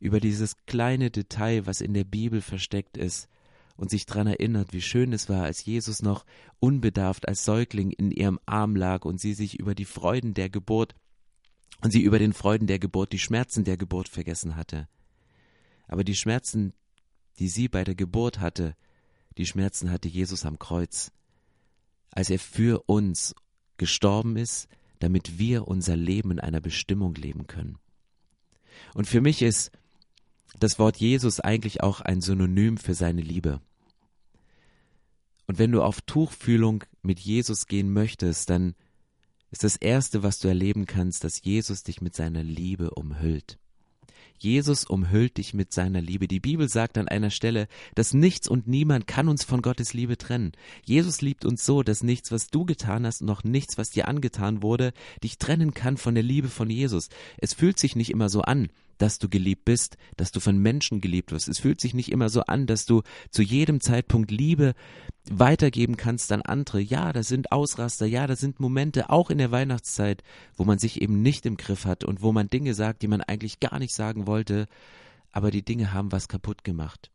über 0.00 0.20
dieses 0.20 0.56
kleine 0.66 1.10
Detail, 1.10 1.66
was 1.66 1.80
in 1.80 1.94
der 1.94 2.04
Bibel 2.04 2.40
versteckt 2.40 2.96
ist, 2.96 3.28
und 3.78 3.90
sich 3.90 4.06
daran 4.06 4.26
erinnert, 4.26 4.72
wie 4.72 4.82
schön 4.82 5.12
es 5.12 5.28
war, 5.28 5.44
als 5.44 5.64
Jesus 5.64 6.02
noch 6.02 6.26
unbedarft 6.58 7.28
als 7.28 7.44
Säugling 7.44 7.92
in 7.92 8.10
ihrem 8.10 8.40
Arm 8.44 8.74
lag 8.74 9.04
und 9.04 9.20
sie 9.20 9.34
sich 9.34 9.60
über 9.60 9.76
die 9.76 9.84
Freuden 9.84 10.34
der 10.34 10.50
Geburt 10.50 10.96
und 11.80 11.92
sie 11.92 12.02
über 12.02 12.18
den 12.18 12.32
Freuden 12.32 12.66
der 12.66 12.80
Geburt 12.80 13.12
die 13.12 13.20
Schmerzen 13.20 13.62
der 13.62 13.76
Geburt 13.76 14.08
vergessen 14.08 14.56
hatte. 14.56 14.88
Aber 15.86 16.02
die 16.02 16.16
Schmerzen, 16.16 16.72
die 17.38 17.48
sie 17.48 17.68
bei 17.68 17.84
der 17.84 17.94
Geburt 17.94 18.40
hatte, 18.40 18.74
die 19.38 19.46
Schmerzen 19.46 19.92
hatte 19.92 20.08
Jesus 20.08 20.44
am 20.44 20.58
Kreuz, 20.58 21.12
als 22.10 22.30
er 22.30 22.40
für 22.40 22.82
uns 22.86 23.36
gestorben 23.76 24.36
ist, 24.36 24.68
damit 24.98 25.38
wir 25.38 25.68
unser 25.68 25.96
Leben 25.96 26.32
in 26.32 26.40
einer 26.40 26.60
Bestimmung 26.60 27.14
leben 27.14 27.46
können. 27.46 27.78
Und 28.94 29.06
für 29.06 29.20
mich 29.20 29.40
ist 29.40 29.70
das 30.58 30.78
Wort 30.78 30.96
Jesus 30.96 31.40
eigentlich 31.40 31.82
auch 31.82 32.00
ein 32.00 32.20
Synonym 32.20 32.78
für 32.78 32.94
seine 32.94 33.22
Liebe. 33.22 33.60
Und 35.46 35.58
wenn 35.58 35.72
du 35.72 35.82
auf 35.82 36.00
Tuchfühlung 36.02 36.84
mit 37.02 37.18
Jesus 37.20 37.66
gehen 37.66 37.92
möchtest, 37.92 38.50
dann 38.50 38.74
ist 39.50 39.64
das 39.64 39.76
Erste, 39.76 40.22
was 40.22 40.38
du 40.38 40.48
erleben 40.48 40.84
kannst, 40.86 41.24
dass 41.24 41.42
Jesus 41.42 41.82
dich 41.82 42.02
mit 42.02 42.14
seiner 42.14 42.42
Liebe 42.42 42.90
umhüllt. 42.90 43.58
Jesus 44.40 44.84
umhüllt 44.84 45.36
dich 45.38 45.52
mit 45.52 45.72
seiner 45.72 46.00
Liebe. 46.00 46.28
Die 46.28 46.38
Bibel 46.38 46.68
sagt 46.68 46.96
an 46.96 47.08
einer 47.08 47.30
Stelle, 47.30 47.66
dass 47.94 48.14
nichts 48.14 48.46
und 48.46 48.68
niemand 48.68 49.06
kann 49.06 49.28
uns 49.28 49.42
von 49.42 49.62
Gottes 49.62 49.94
Liebe 49.94 50.16
trennen. 50.16 50.52
Jesus 50.84 51.20
liebt 51.20 51.44
uns 51.44 51.66
so, 51.66 51.82
dass 51.82 52.04
nichts, 52.04 52.30
was 52.30 52.48
du 52.48 52.64
getan 52.64 53.04
hast, 53.04 53.22
noch 53.22 53.42
nichts, 53.42 53.78
was 53.78 53.90
dir 53.90 54.06
angetan 54.06 54.62
wurde, 54.62 54.92
dich 55.24 55.38
trennen 55.38 55.74
kann 55.74 55.96
von 55.96 56.14
der 56.14 56.22
Liebe 56.22 56.48
von 56.48 56.70
Jesus. 56.70 57.08
Es 57.38 57.52
fühlt 57.52 57.80
sich 57.80 57.96
nicht 57.96 58.10
immer 58.10 58.28
so 58.28 58.42
an, 58.42 58.68
dass 58.98 59.18
du 59.18 59.28
geliebt 59.28 59.64
bist, 59.64 59.96
dass 60.16 60.32
du 60.32 60.40
von 60.40 60.58
Menschen 60.58 61.00
geliebt 61.00 61.32
wirst. 61.32 61.48
Es 61.48 61.58
fühlt 61.58 61.80
sich 61.80 61.94
nicht 61.94 62.12
immer 62.12 62.28
so 62.28 62.42
an, 62.42 62.66
dass 62.66 62.84
du 62.84 63.02
zu 63.30 63.42
jedem 63.42 63.80
Zeitpunkt 63.80 64.30
Liebe 64.30 64.74
weitergeben 65.30 65.96
kannst 65.96 66.32
an 66.32 66.42
andere. 66.42 66.80
Ja, 66.80 67.12
da 67.12 67.22
sind 67.22 67.52
Ausraster, 67.52 68.06
ja, 68.06 68.26
da 68.26 68.36
sind 68.36 68.60
Momente, 68.60 69.10
auch 69.10 69.30
in 69.30 69.38
der 69.38 69.50
Weihnachtszeit, 69.50 70.22
wo 70.56 70.64
man 70.64 70.78
sich 70.78 71.00
eben 71.00 71.22
nicht 71.22 71.46
im 71.46 71.56
Griff 71.56 71.84
hat 71.84 72.04
und 72.04 72.22
wo 72.22 72.32
man 72.32 72.48
Dinge 72.48 72.74
sagt, 72.74 73.02
die 73.02 73.08
man 73.08 73.20
eigentlich 73.20 73.60
gar 73.60 73.78
nicht 73.78 73.94
sagen 73.94 74.26
wollte, 74.26 74.66
aber 75.32 75.50
die 75.50 75.64
Dinge 75.64 75.92
haben 75.92 76.12
was 76.12 76.28
kaputt 76.28 76.64
gemacht. 76.64 77.10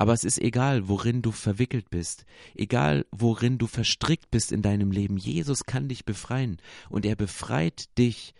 Aber 0.00 0.14
es 0.14 0.24
ist 0.24 0.38
egal, 0.38 0.88
worin 0.88 1.20
du 1.20 1.30
verwickelt 1.30 1.90
bist, 1.90 2.24
egal, 2.54 3.04
worin 3.10 3.58
du 3.58 3.66
verstrickt 3.66 4.30
bist 4.30 4.50
in 4.50 4.62
deinem 4.62 4.92
Leben. 4.92 5.18
Jesus 5.18 5.64
kann 5.64 5.88
dich 5.88 6.06
befreien 6.06 6.56
und 6.88 7.04
er 7.04 7.16
befreit 7.16 7.98
dich 7.98 8.34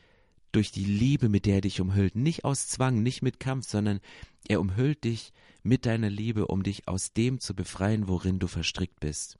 durch 0.52 0.70
die 0.72 0.84
Liebe, 0.84 1.28
mit 1.28 1.46
der 1.46 1.56
er 1.56 1.60
dich 1.60 1.80
umhüllt. 1.80 2.16
Nicht 2.16 2.44
aus 2.44 2.68
Zwang, 2.68 3.02
nicht 3.02 3.22
mit 3.22 3.40
Kampf, 3.40 3.68
sondern 3.68 4.00
er 4.48 4.60
umhüllt 4.60 5.04
dich 5.04 5.32
mit 5.62 5.86
deiner 5.86 6.10
Liebe, 6.10 6.46
um 6.46 6.62
dich 6.62 6.88
aus 6.88 7.12
dem 7.12 7.40
zu 7.40 7.54
befreien, 7.54 8.08
worin 8.08 8.38
du 8.38 8.46
verstrickt 8.46 9.00
bist. 9.00 9.38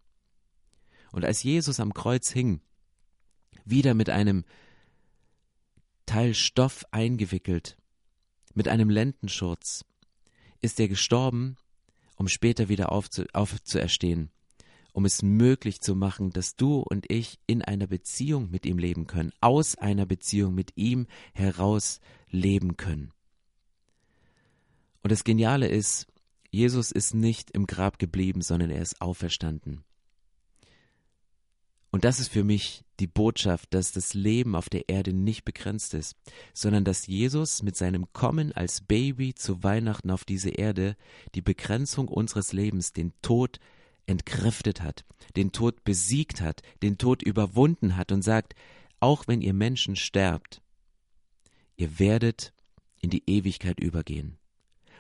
Und 1.13 1.25
als 1.25 1.43
Jesus 1.43 1.81
am 1.81 1.95
Kreuz 1.95 2.31
hing, 2.31 2.61
wieder 3.65 3.95
mit 3.95 4.11
einem 4.11 4.45
Teil 6.07 6.35
Stoff 6.35 6.85
eingewickelt, 6.91 7.77
mit 8.55 8.69
einem 8.69 8.91
Lendenschurz, 8.91 9.85
ist 10.61 10.79
er 10.79 10.89
gestorben, 10.89 11.57
um 12.17 12.29
später 12.29 12.69
wieder 12.69 12.93
aufzu 12.93 13.25
aufzuerstehen 13.33 14.31
um 14.93 15.05
es 15.05 15.23
möglich 15.23 15.81
zu 15.81 15.95
machen, 15.95 16.31
dass 16.31 16.57
du 16.57 16.81
und 16.81 17.11
ich 17.11 17.39
in 17.47 17.63
einer 17.63 17.87
Beziehung 17.87 18.51
mit 18.51 18.67
ihm 18.67 18.79
leben 18.79 19.07
können, 19.07 19.33
aus 19.41 19.77
einer 19.77 20.07
Beziehung 20.07 20.55
mit 20.55 20.77
ihm 20.77 21.07
heraus 21.33 22.01
leben 22.31 22.77
können. 22.77 23.13
Und 25.03 25.13
das 25.13 25.25
Geniale 25.25 25.69
ist, 25.69 26.07
Jesus 26.51 26.91
ist 26.91 27.15
nicht 27.15 27.51
im 27.53 27.67
Grab 27.67 27.99
geblieben, 27.99 28.43
sondern 28.43 28.71
er 28.71 28.83
ist 28.83 29.01
auferstanden. 29.01 29.85
Und 31.93 32.05
das 32.05 32.21
ist 32.21 32.29
für 32.29 32.45
mich 32.45 32.85
die 33.01 33.09
Botschaft, 33.09 33.75
dass 33.75 33.91
das 33.93 34.15
Leben 34.15 34.55
auf 34.55 34.69
der 34.69 34.89
Erde 34.89 35.13
nicht 35.13 35.45
begrenzt 35.45 35.95
ist, 35.95 36.15
sondern 36.55 36.85
dass 36.85 37.07
Jesus 37.07 37.63
mit 37.63 37.77
seinem 37.77 38.13
Kommen 38.13 38.53
als 38.53 38.81
Baby 38.83 39.35
zu 39.35 39.63
Weihnachten 39.65 40.11
auf 40.11 40.25
diese 40.25 40.51
Erde 40.51 40.97
die 41.35 41.43
Begrenzung 41.43 42.07
unseres 42.07 42.53
Lebens, 42.53 42.93
den 42.93 43.13
Tod, 43.23 43.59
entkräftet 44.07 44.83
hat, 44.83 45.05
den 45.37 45.53
Tod 45.53 45.85
besiegt 45.85 46.41
hat, 46.41 46.63
den 46.83 46.99
Tod 46.99 47.23
überwunden 47.23 47.97
hat 47.97 48.13
und 48.13 48.23
sagt, 48.23 48.55
auch 49.01 49.29
wenn 49.29 49.41
ihr 49.41 49.55
Menschen 49.55 49.97
sterbt, 49.97 50.63
ihr 51.77 51.99
werdet 51.99 52.53
in 53.01 53.11
die 53.11 53.23
Ewigkeit 53.27 53.81
übergehen. 53.81 54.37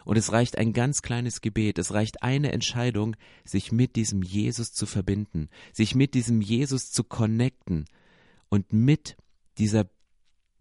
Und 0.05 0.17
es 0.17 0.33
reicht 0.33 0.57
ein 0.57 0.73
ganz 0.73 1.03
kleines 1.03 1.43
Gebet, 1.43 1.79
es 1.79 1.93
reicht 1.93 2.23
eine 2.23 2.53
Entscheidung, 2.53 3.17
sich 3.45 3.71
mit 3.71 3.97
diesem 3.97 4.23
Jesus 4.23 4.73
zu 4.73 4.87
verbinden, 4.87 5.49
sich 5.73 5.95
mit 5.95 6.15
diesem 6.15 6.41
Jesus 6.41 6.91
zu 6.91 7.05
connecten 7.05 7.85
und 8.49 8.73
mit 8.73 9.17
dieser 9.59 9.89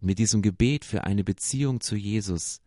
mit 0.02 0.18
diesem 0.18 0.40
Gebet 0.40 0.86
für 0.86 1.04
eine 1.04 1.24
Beziehung 1.24 1.80
zu 1.80 1.94
Jesus 1.94 2.62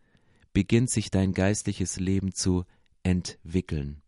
beginnt 0.52 0.88
sich 0.88 1.10
dein 1.10 1.32
geistliches 1.34 1.98
Leben 1.98 2.32
zu 2.32 2.64
entwickeln. 3.02 4.03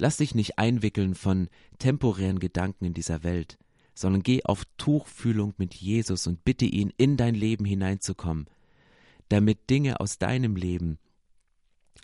Lass 0.00 0.16
dich 0.16 0.34
nicht 0.34 0.58
einwickeln 0.58 1.14
von 1.14 1.50
temporären 1.78 2.38
Gedanken 2.38 2.86
in 2.86 2.94
dieser 2.94 3.22
Welt, 3.22 3.58
sondern 3.94 4.22
geh 4.22 4.42
auf 4.44 4.64
Tuchfühlung 4.78 5.52
mit 5.58 5.74
Jesus 5.74 6.26
und 6.26 6.42
bitte 6.42 6.64
ihn, 6.64 6.90
in 6.96 7.18
dein 7.18 7.34
Leben 7.34 7.66
hineinzukommen, 7.66 8.46
damit 9.28 9.68
Dinge 9.68 10.00
aus 10.00 10.16
deinem 10.16 10.56
Leben 10.56 10.98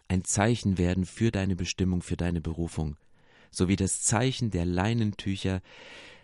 ein 0.09 0.25
Zeichen 0.25 0.77
werden 0.77 1.07
für 1.07 1.31
deine 1.31 1.57
Bestimmung, 1.57 2.03
für 2.03 2.19
deine 2.19 2.43
Berufung, 2.43 2.99
so 3.51 3.67
wie 3.67 3.77
das 3.77 4.03
Zeichen 4.03 4.51
der 4.51 4.67
Leinentücher, 4.67 5.63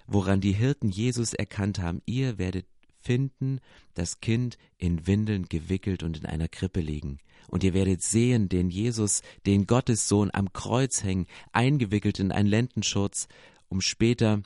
woran 0.06 0.42
die 0.42 0.52
Hirten 0.52 0.90
Jesus 0.90 1.32
erkannt 1.32 1.78
haben, 1.78 2.02
ihr 2.04 2.37
werdet 2.37 2.66
finden 3.02 3.60
das 3.94 4.20
Kind 4.20 4.58
in 4.78 5.06
Windeln 5.06 5.46
gewickelt 5.48 6.02
und 6.02 6.18
in 6.18 6.26
einer 6.26 6.48
Krippe 6.48 6.80
liegen. 6.80 7.18
Und 7.48 7.64
ihr 7.64 7.74
werdet 7.74 8.02
sehen 8.02 8.48
den 8.48 8.70
Jesus, 8.70 9.22
den 9.46 9.66
Gottessohn 9.66 10.30
am 10.32 10.52
Kreuz 10.52 11.02
hängen, 11.02 11.26
eingewickelt 11.52 12.18
in 12.18 12.32
einen 12.32 12.48
Lendenschurz, 12.48 13.28
um 13.68 13.80
später 13.80 14.42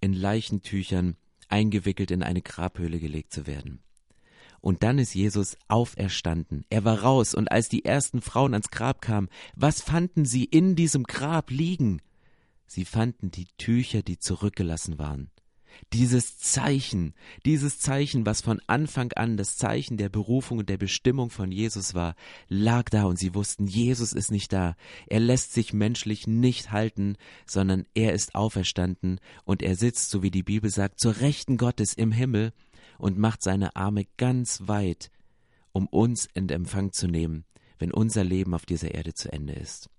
in 0.00 0.12
Leichentüchern 0.12 1.16
eingewickelt 1.48 2.10
in 2.10 2.22
eine 2.22 2.42
Grabhöhle 2.42 2.98
gelegt 2.98 3.32
zu 3.32 3.46
werden. 3.46 3.80
Und 4.60 4.82
dann 4.82 4.98
ist 4.98 5.14
Jesus 5.14 5.56
auferstanden. 5.68 6.64
Er 6.70 6.84
war 6.84 7.02
raus, 7.02 7.34
und 7.34 7.52
als 7.52 7.68
die 7.68 7.84
ersten 7.84 8.20
Frauen 8.20 8.52
ans 8.52 8.70
Grab 8.70 9.00
kamen, 9.00 9.28
was 9.54 9.80
fanden 9.80 10.24
sie 10.24 10.44
in 10.44 10.74
diesem 10.74 11.04
Grab 11.04 11.50
liegen? 11.50 12.00
Sie 12.66 12.84
fanden 12.84 13.30
die 13.30 13.46
Tücher, 13.58 14.02
die 14.02 14.18
zurückgelassen 14.18 14.98
waren. 14.98 15.30
Dieses 15.92 16.38
Zeichen, 16.38 17.14
dieses 17.44 17.78
Zeichen, 17.78 18.26
was 18.26 18.40
von 18.40 18.60
Anfang 18.66 19.12
an 19.12 19.36
das 19.36 19.56
Zeichen 19.56 19.96
der 19.96 20.08
Berufung 20.08 20.58
und 20.58 20.68
der 20.68 20.78
Bestimmung 20.78 21.30
von 21.30 21.52
Jesus 21.52 21.94
war, 21.94 22.14
lag 22.48 22.90
da 22.90 23.04
und 23.04 23.18
sie 23.18 23.34
wussten, 23.34 23.66
Jesus 23.66 24.12
ist 24.12 24.30
nicht 24.30 24.52
da. 24.52 24.76
Er 25.06 25.20
lässt 25.20 25.52
sich 25.52 25.72
menschlich 25.72 26.26
nicht 26.26 26.72
halten, 26.72 27.16
sondern 27.46 27.86
er 27.94 28.12
ist 28.12 28.34
auferstanden 28.34 29.20
und 29.44 29.62
er 29.62 29.76
sitzt, 29.76 30.10
so 30.10 30.22
wie 30.22 30.30
die 30.30 30.42
Bibel 30.42 30.70
sagt, 30.70 31.00
zur 31.00 31.20
Rechten 31.20 31.56
Gottes 31.56 31.94
im 31.94 32.12
Himmel 32.12 32.52
und 32.98 33.18
macht 33.18 33.42
seine 33.42 33.76
Arme 33.76 34.06
ganz 34.16 34.62
weit, 34.66 35.10
um 35.72 35.86
uns 35.86 36.28
in 36.34 36.48
Empfang 36.48 36.92
zu 36.92 37.06
nehmen, 37.06 37.44
wenn 37.78 37.92
unser 37.92 38.24
Leben 38.24 38.54
auf 38.54 38.66
dieser 38.66 38.94
Erde 38.94 39.14
zu 39.14 39.32
Ende 39.32 39.52
ist. 39.52 39.90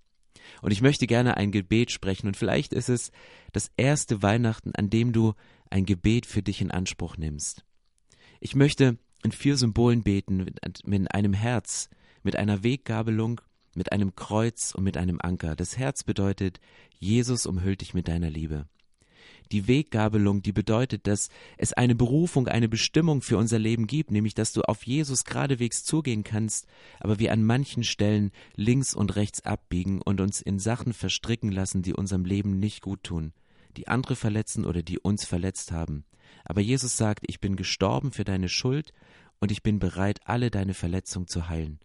Und 0.62 0.72
ich 0.72 0.82
möchte 0.82 1.06
gerne 1.06 1.36
ein 1.36 1.52
Gebet 1.52 1.90
sprechen 1.90 2.26
und 2.26 2.36
vielleicht 2.36 2.72
ist 2.72 2.88
es 2.88 3.12
das 3.52 3.70
erste 3.76 4.22
Weihnachten, 4.22 4.74
an 4.74 4.90
dem 4.90 5.12
du 5.12 5.34
ein 5.70 5.84
Gebet 5.84 6.26
für 6.26 6.42
dich 6.42 6.60
in 6.60 6.70
Anspruch 6.70 7.16
nimmst. 7.16 7.64
Ich 8.40 8.54
möchte 8.54 8.98
in 9.22 9.32
vier 9.32 9.56
Symbolen 9.56 10.02
beten, 10.02 10.46
mit 10.84 11.14
einem 11.14 11.32
Herz, 11.32 11.90
mit 12.22 12.36
einer 12.36 12.62
Weggabelung, 12.62 13.40
mit 13.74 13.92
einem 13.92 14.14
Kreuz 14.14 14.74
und 14.74 14.84
mit 14.84 14.96
einem 14.96 15.20
Anker. 15.20 15.56
Das 15.56 15.76
Herz 15.76 16.04
bedeutet, 16.04 16.60
Jesus 16.98 17.46
umhüllt 17.46 17.80
dich 17.80 17.94
mit 17.94 18.08
deiner 18.08 18.30
Liebe. 18.30 18.66
Die 19.50 19.66
Weggabelung, 19.66 20.42
die 20.42 20.52
bedeutet, 20.52 21.06
dass 21.06 21.30
es 21.56 21.72
eine 21.72 21.94
Berufung, 21.94 22.48
eine 22.48 22.68
Bestimmung 22.68 23.22
für 23.22 23.38
unser 23.38 23.58
Leben 23.58 23.86
gibt, 23.86 24.10
nämlich 24.10 24.34
dass 24.34 24.52
du 24.52 24.62
auf 24.62 24.86
Jesus 24.86 25.24
geradewegs 25.24 25.84
zugehen 25.84 26.22
kannst, 26.22 26.66
aber 27.00 27.18
wir 27.18 27.32
an 27.32 27.44
manchen 27.44 27.82
Stellen 27.82 28.30
links 28.56 28.94
und 28.94 29.16
rechts 29.16 29.44
abbiegen 29.46 30.02
und 30.02 30.20
uns 30.20 30.42
in 30.42 30.58
Sachen 30.58 30.92
verstricken 30.92 31.50
lassen, 31.50 31.82
die 31.82 31.94
unserem 31.94 32.24
Leben 32.24 32.58
nicht 32.58 32.82
gut 32.82 33.02
tun 33.02 33.32
die 33.76 33.88
andere 33.88 34.16
verletzen 34.16 34.64
oder 34.64 34.82
die 34.82 34.98
uns 34.98 35.24
verletzt 35.24 35.72
haben. 35.72 36.04
Aber 36.44 36.60
Jesus 36.60 36.96
sagt, 36.96 37.24
ich 37.26 37.40
bin 37.40 37.56
gestorben 37.56 38.12
für 38.12 38.24
deine 38.24 38.48
Schuld 38.48 38.92
und 39.40 39.52
ich 39.52 39.62
bin 39.62 39.78
bereit, 39.78 40.20
alle 40.24 40.50
deine 40.50 40.74
Verletzungen 40.74 41.28
zu 41.28 41.48
heilen. 41.48 41.78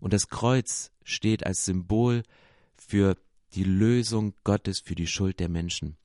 Und 0.00 0.12
das 0.12 0.28
Kreuz 0.28 0.90
steht 1.04 1.46
als 1.46 1.64
Symbol 1.64 2.22
für 2.76 3.16
die 3.54 3.64
Lösung 3.64 4.34
Gottes 4.44 4.80
für 4.80 4.94
die 4.94 5.06
Schuld 5.06 5.40
der 5.40 5.48
Menschen. 5.48 5.96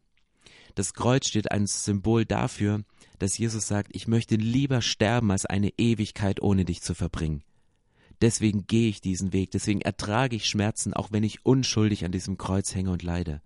Das 0.75 0.93
Kreuz 0.93 1.27
steht 1.27 1.51
als 1.51 1.85
Symbol 1.85 2.25
dafür, 2.25 2.83
dass 3.19 3.37
Jesus 3.37 3.67
sagt, 3.67 3.95
ich 3.95 4.07
möchte 4.07 4.35
lieber 4.35 4.81
sterben, 4.81 5.31
als 5.31 5.45
eine 5.45 5.69
Ewigkeit 5.77 6.41
ohne 6.41 6.65
dich 6.65 6.81
zu 6.81 6.93
verbringen. 6.93 7.43
Deswegen 8.21 8.67
gehe 8.67 8.89
ich 8.89 9.01
diesen 9.01 9.33
Weg, 9.33 9.51
deswegen 9.51 9.81
ertrage 9.81 10.35
ich 10.35 10.47
Schmerzen, 10.47 10.93
auch 10.93 11.11
wenn 11.11 11.23
ich 11.23 11.45
unschuldig 11.45 12.05
an 12.05 12.11
diesem 12.11 12.37
Kreuz 12.37 12.73
hänge 12.75 12.91
und 12.91 13.03
leide. 13.03 13.41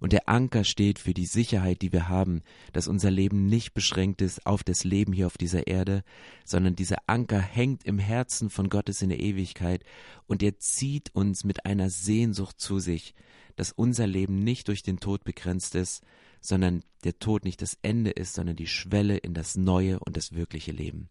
Und 0.00 0.12
der 0.12 0.28
Anker 0.28 0.64
steht 0.64 0.98
für 0.98 1.14
die 1.14 1.26
Sicherheit, 1.26 1.82
die 1.82 1.92
wir 1.92 2.08
haben, 2.08 2.42
dass 2.72 2.88
unser 2.88 3.10
Leben 3.10 3.46
nicht 3.46 3.74
beschränkt 3.74 4.22
ist 4.22 4.46
auf 4.46 4.62
das 4.62 4.84
Leben 4.84 5.12
hier 5.12 5.26
auf 5.26 5.38
dieser 5.38 5.66
Erde, 5.66 6.04
sondern 6.44 6.76
dieser 6.76 6.98
Anker 7.06 7.40
hängt 7.40 7.84
im 7.84 7.98
Herzen 7.98 8.50
von 8.50 8.68
Gottes 8.68 9.02
in 9.02 9.08
der 9.08 9.20
Ewigkeit 9.20 9.82
und 10.26 10.42
er 10.42 10.58
zieht 10.58 11.14
uns 11.14 11.44
mit 11.44 11.66
einer 11.66 11.90
Sehnsucht 11.90 12.60
zu 12.60 12.78
sich, 12.78 13.14
dass 13.56 13.72
unser 13.72 14.06
Leben 14.06 14.44
nicht 14.44 14.68
durch 14.68 14.82
den 14.82 15.00
Tod 15.00 15.24
begrenzt 15.24 15.74
ist, 15.74 16.04
sondern 16.40 16.84
der 17.02 17.18
Tod 17.18 17.44
nicht 17.44 17.60
das 17.60 17.76
Ende 17.82 18.10
ist, 18.10 18.34
sondern 18.34 18.56
die 18.56 18.68
Schwelle 18.68 19.16
in 19.16 19.34
das 19.34 19.56
neue 19.56 19.98
und 19.98 20.16
das 20.16 20.32
wirkliche 20.32 20.72
Leben. 20.72 21.08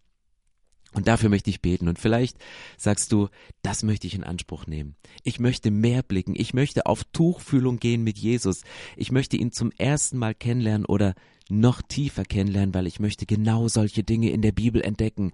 Und 0.93 1.07
dafür 1.07 1.29
möchte 1.29 1.49
ich 1.49 1.61
beten. 1.61 1.87
Und 1.87 1.99
vielleicht 1.99 2.37
sagst 2.77 3.11
du, 3.11 3.27
das 3.61 3.83
möchte 3.83 4.07
ich 4.07 4.15
in 4.15 4.23
Anspruch 4.23 4.67
nehmen. 4.67 4.95
Ich 5.23 5.39
möchte 5.39 5.69
mehr 5.69 6.01
blicken. 6.01 6.33
Ich 6.35 6.53
möchte 6.53 6.85
auf 6.85 7.03
Tuchfühlung 7.03 7.79
gehen 7.79 8.03
mit 8.03 8.17
Jesus. 8.17 8.61
Ich 8.95 9.11
möchte 9.11 9.37
ihn 9.37 9.51
zum 9.51 9.71
ersten 9.71 10.17
Mal 10.17 10.33
kennenlernen 10.33 10.85
oder 10.85 11.13
noch 11.49 11.81
tiefer 11.81 12.25
kennenlernen, 12.25 12.73
weil 12.73 12.87
ich 12.87 12.99
möchte 12.99 13.25
genau 13.25 13.67
solche 13.67 14.03
Dinge 14.03 14.31
in 14.31 14.41
der 14.41 14.51
Bibel 14.51 14.81
entdecken, 14.81 15.31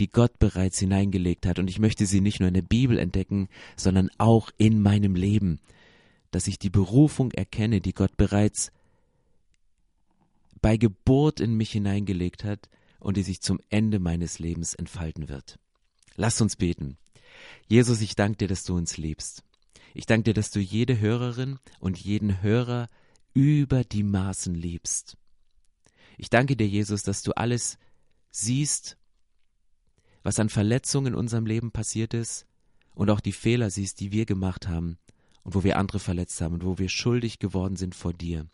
die 0.00 0.10
Gott 0.10 0.38
bereits 0.38 0.78
hineingelegt 0.78 1.46
hat. 1.46 1.58
Und 1.58 1.68
ich 1.68 1.78
möchte 1.78 2.06
sie 2.06 2.20
nicht 2.20 2.40
nur 2.40 2.48
in 2.48 2.54
der 2.54 2.62
Bibel 2.62 2.98
entdecken, 2.98 3.48
sondern 3.76 4.10
auch 4.18 4.50
in 4.56 4.82
meinem 4.82 5.14
Leben. 5.14 5.60
Dass 6.30 6.48
ich 6.48 6.58
die 6.58 6.70
Berufung 6.70 7.30
erkenne, 7.32 7.80
die 7.80 7.92
Gott 7.92 8.16
bereits 8.16 8.72
bei 10.60 10.76
Geburt 10.76 11.40
in 11.40 11.54
mich 11.54 11.72
hineingelegt 11.72 12.42
hat 12.42 12.68
und 13.04 13.18
die 13.18 13.22
sich 13.22 13.42
zum 13.42 13.60
Ende 13.68 13.98
meines 13.98 14.38
Lebens 14.38 14.74
entfalten 14.74 15.28
wird. 15.28 15.58
Lasst 16.16 16.40
uns 16.40 16.56
beten. 16.56 16.96
Jesus, 17.66 18.00
ich 18.00 18.16
danke 18.16 18.38
dir, 18.38 18.48
dass 18.48 18.64
du 18.64 18.74
uns 18.74 18.96
liebst. 18.96 19.44
Ich 19.92 20.06
danke 20.06 20.24
dir, 20.24 20.34
dass 20.34 20.50
du 20.50 20.58
jede 20.58 20.98
Hörerin 20.98 21.58
und 21.80 21.98
jeden 21.98 22.40
Hörer 22.40 22.88
über 23.34 23.84
die 23.84 24.02
Maßen 24.02 24.54
liebst. 24.54 25.18
Ich 26.16 26.30
danke 26.30 26.56
dir, 26.56 26.66
Jesus, 26.66 27.02
dass 27.02 27.22
du 27.22 27.32
alles 27.36 27.76
siehst, 28.30 28.96
was 30.22 30.40
an 30.40 30.48
Verletzungen 30.48 31.08
in 31.08 31.14
unserem 31.14 31.44
Leben 31.44 31.72
passiert 31.72 32.14
ist 32.14 32.46
und 32.94 33.10
auch 33.10 33.20
die 33.20 33.32
Fehler 33.32 33.68
siehst, 33.68 34.00
die 34.00 34.12
wir 34.12 34.24
gemacht 34.24 34.66
haben 34.66 34.96
und 35.42 35.54
wo 35.54 35.62
wir 35.62 35.76
andere 35.76 35.98
verletzt 35.98 36.40
haben 36.40 36.54
und 36.54 36.64
wo 36.64 36.78
wir 36.78 36.88
schuldig 36.88 37.38
geworden 37.38 37.76
sind 37.76 37.94
vor 37.94 38.14
dir, 38.14 38.46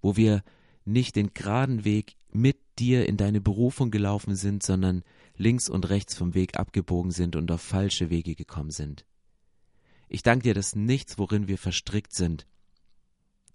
wo 0.00 0.16
wir 0.16 0.44
nicht 0.84 1.16
den 1.16 1.34
geraden 1.34 1.84
Weg 1.84 2.14
mit 2.30 2.58
dir 2.78 3.08
in 3.08 3.16
deine 3.16 3.40
Berufung 3.40 3.90
gelaufen 3.90 4.36
sind, 4.36 4.62
sondern 4.62 5.02
links 5.36 5.68
und 5.68 5.88
rechts 5.88 6.14
vom 6.14 6.34
Weg 6.34 6.58
abgebogen 6.58 7.10
sind 7.10 7.36
und 7.36 7.50
auf 7.50 7.60
falsche 7.60 8.10
Wege 8.10 8.34
gekommen 8.34 8.70
sind. 8.70 9.04
Ich 10.08 10.22
danke 10.22 10.44
dir, 10.44 10.54
dass 10.54 10.74
nichts, 10.74 11.18
worin 11.18 11.48
wir 11.48 11.58
verstrickt 11.58 12.14
sind, 12.14 12.46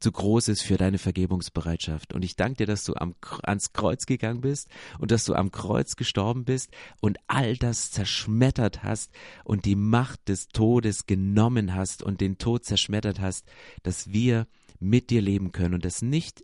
zu 0.03 0.11
groß 0.11 0.49
ist 0.49 0.63
für 0.63 0.75
deine 0.75 0.97
Vergebungsbereitschaft. 0.97 2.13
Und 2.13 2.25
ich 2.25 2.35
danke 2.35 2.57
dir, 2.57 2.67
dass 2.67 2.83
du 2.83 2.93
am, 2.95 3.15
ans 3.41 3.71
Kreuz 3.71 4.05
gegangen 4.05 4.41
bist 4.41 4.67
und 4.99 5.11
dass 5.11 5.23
du 5.23 5.33
am 5.33 5.51
Kreuz 5.51 5.95
gestorben 5.95 6.43
bist 6.43 6.71
und 6.99 7.17
all 7.27 7.55
das 7.55 7.89
zerschmettert 7.89 8.83
hast 8.83 9.11
und 9.45 9.63
die 9.63 9.77
Macht 9.77 10.27
des 10.27 10.49
Todes 10.49 11.05
genommen 11.05 11.73
hast 11.73 12.03
und 12.03 12.19
den 12.19 12.37
Tod 12.37 12.65
zerschmettert 12.65 13.21
hast, 13.21 13.47
dass 13.81 14.11
wir 14.11 14.45
mit 14.79 15.09
dir 15.09 15.21
leben 15.21 15.53
können 15.53 15.73
und 15.73 15.85
das 15.85 16.01
nicht 16.01 16.43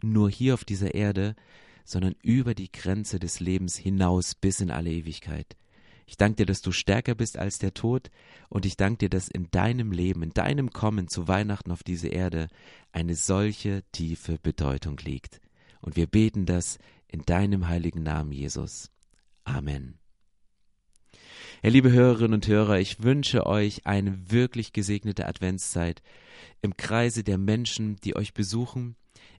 nur 0.00 0.30
hier 0.30 0.54
auf 0.54 0.64
dieser 0.64 0.94
Erde, 0.94 1.34
sondern 1.84 2.16
über 2.22 2.54
die 2.54 2.72
Grenze 2.72 3.18
des 3.18 3.40
Lebens 3.40 3.76
hinaus 3.76 4.34
bis 4.34 4.60
in 4.60 4.70
alle 4.70 4.90
Ewigkeit. 4.90 5.56
Ich 6.06 6.16
danke 6.16 6.36
dir, 6.36 6.46
dass 6.46 6.60
du 6.60 6.72
stärker 6.72 7.14
bist 7.14 7.38
als 7.38 7.58
der 7.58 7.72
Tod 7.72 8.10
und 8.48 8.66
ich 8.66 8.76
danke 8.76 8.98
dir, 8.98 9.10
dass 9.10 9.28
in 9.28 9.50
deinem 9.50 9.92
Leben, 9.92 10.22
in 10.22 10.30
deinem 10.30 10.70
Kommen 10.70 11.08
zu 11.08 11.28
Weihnachten 11.28 11.70
auf 11.70 11.82
diese 11.82 12.08
Erde 12.08 12.48
eine 12.92 13.14
solche 13.14 13.82
tiefe 13.92 14.38
Bedeutung 14.38 14.98
liegt. 14.98 15.40
Und 15.80 15.96
wir 15.96 16.06
beten 16.06 16.46
das 16.46 16.78
in 17.08 17.22
deinem 17.22 17.68
heiligen 17.68 18.02
Namen, 18.02 18.32
Jesus. 18.32 18.90
Amen. 19.44 19.98
Ja, 21.62 21.70
liebe 21.70 21.90
Hörerinnen 21.90 22.34
und 22.34 22.46
Hörer, 22.46 22.78
ich 22.78 23.02
wünsche 23.02 23.46
euch 23.46 23.86
eine 23.86 24.30
wirklich 24.30 24.72
gesegnete 24.72 25.26
Adventszeit 25.26 26.02
im 26.60 26.76
Kreise 26.76 27.24
der 27.24 27.38
Menschen, 27.38 27.96
die 27.96 28.16
euch 28.16 28.34
besuchen, 28.34 28.96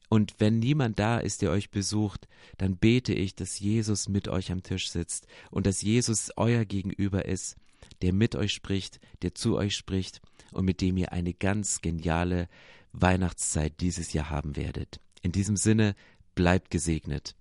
und 0.09 0.35
wenn 0.39 0.59
niemand 0.59 0.99
da 0.99 1.17
ist, 1.17 1.41
der 1.41 1.51
euch 1.51 1.71
besucht, 1.71 2.27
dann 2.57 2.77
bete 2.77 3.13
ich, 3.13 3.35
dass 3.35 3.59
Jesus 3.59 4.07
mit 4.07 4.27
euch 4.27 4.51
am 4.51 4.63
Tisch 4.63 4.89
sitzt 4.89 5.27
und 5.51 5.65
dass 5.65 5.81
Jesus 5.81 6.31
euer 6.35 6.65
Gegenüber 6.65 7.25
ist, 7.25 7.55
der 8.01 8.13
mit 8.13 8.35
euch 8.35 8.53
spricht, 8.53 8.99
der 9.21 9.35
zu 9.35 9.57
euch 9.57 9.75
spricht 9.75 10.21
und 10.51 10.65
mit 10.65 10.81
dem 10.81 10.97
ihr 10.97 11.11
eine 11.11 11.33
ganz 11.33 11.81
geniale 11.81 12.47
Weihnachtszeit 12.93 13.79
dieses 13.81 14.13
Jahr 14.13 14.29
haben 14.29 14.55
werdet. 14.55 14.99
In 15.21 15.31
diesem 15.31 15.57
Sinne, 15.57 15.95
bleibt 16.35 16.69
gesegnet. 16.69 17.35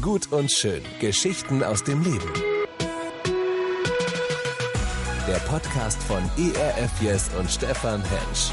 Gut 0.00 0.32
und 0.32 0.50
schön. 0.50 0.82
Geschichten 1.00 1.62
aus 1.62 1.84
dem 1.84 2.02
Leben. 2.02 2.32
Der 5.26 5.38
Podcast 5.46 6.02
von 6.04 6.22
ERF 6.38 7.02
Yes 7.02 7.30
und 7.38 7.50
Stefan 7.50 8.02
Hensch. 8.02 8.52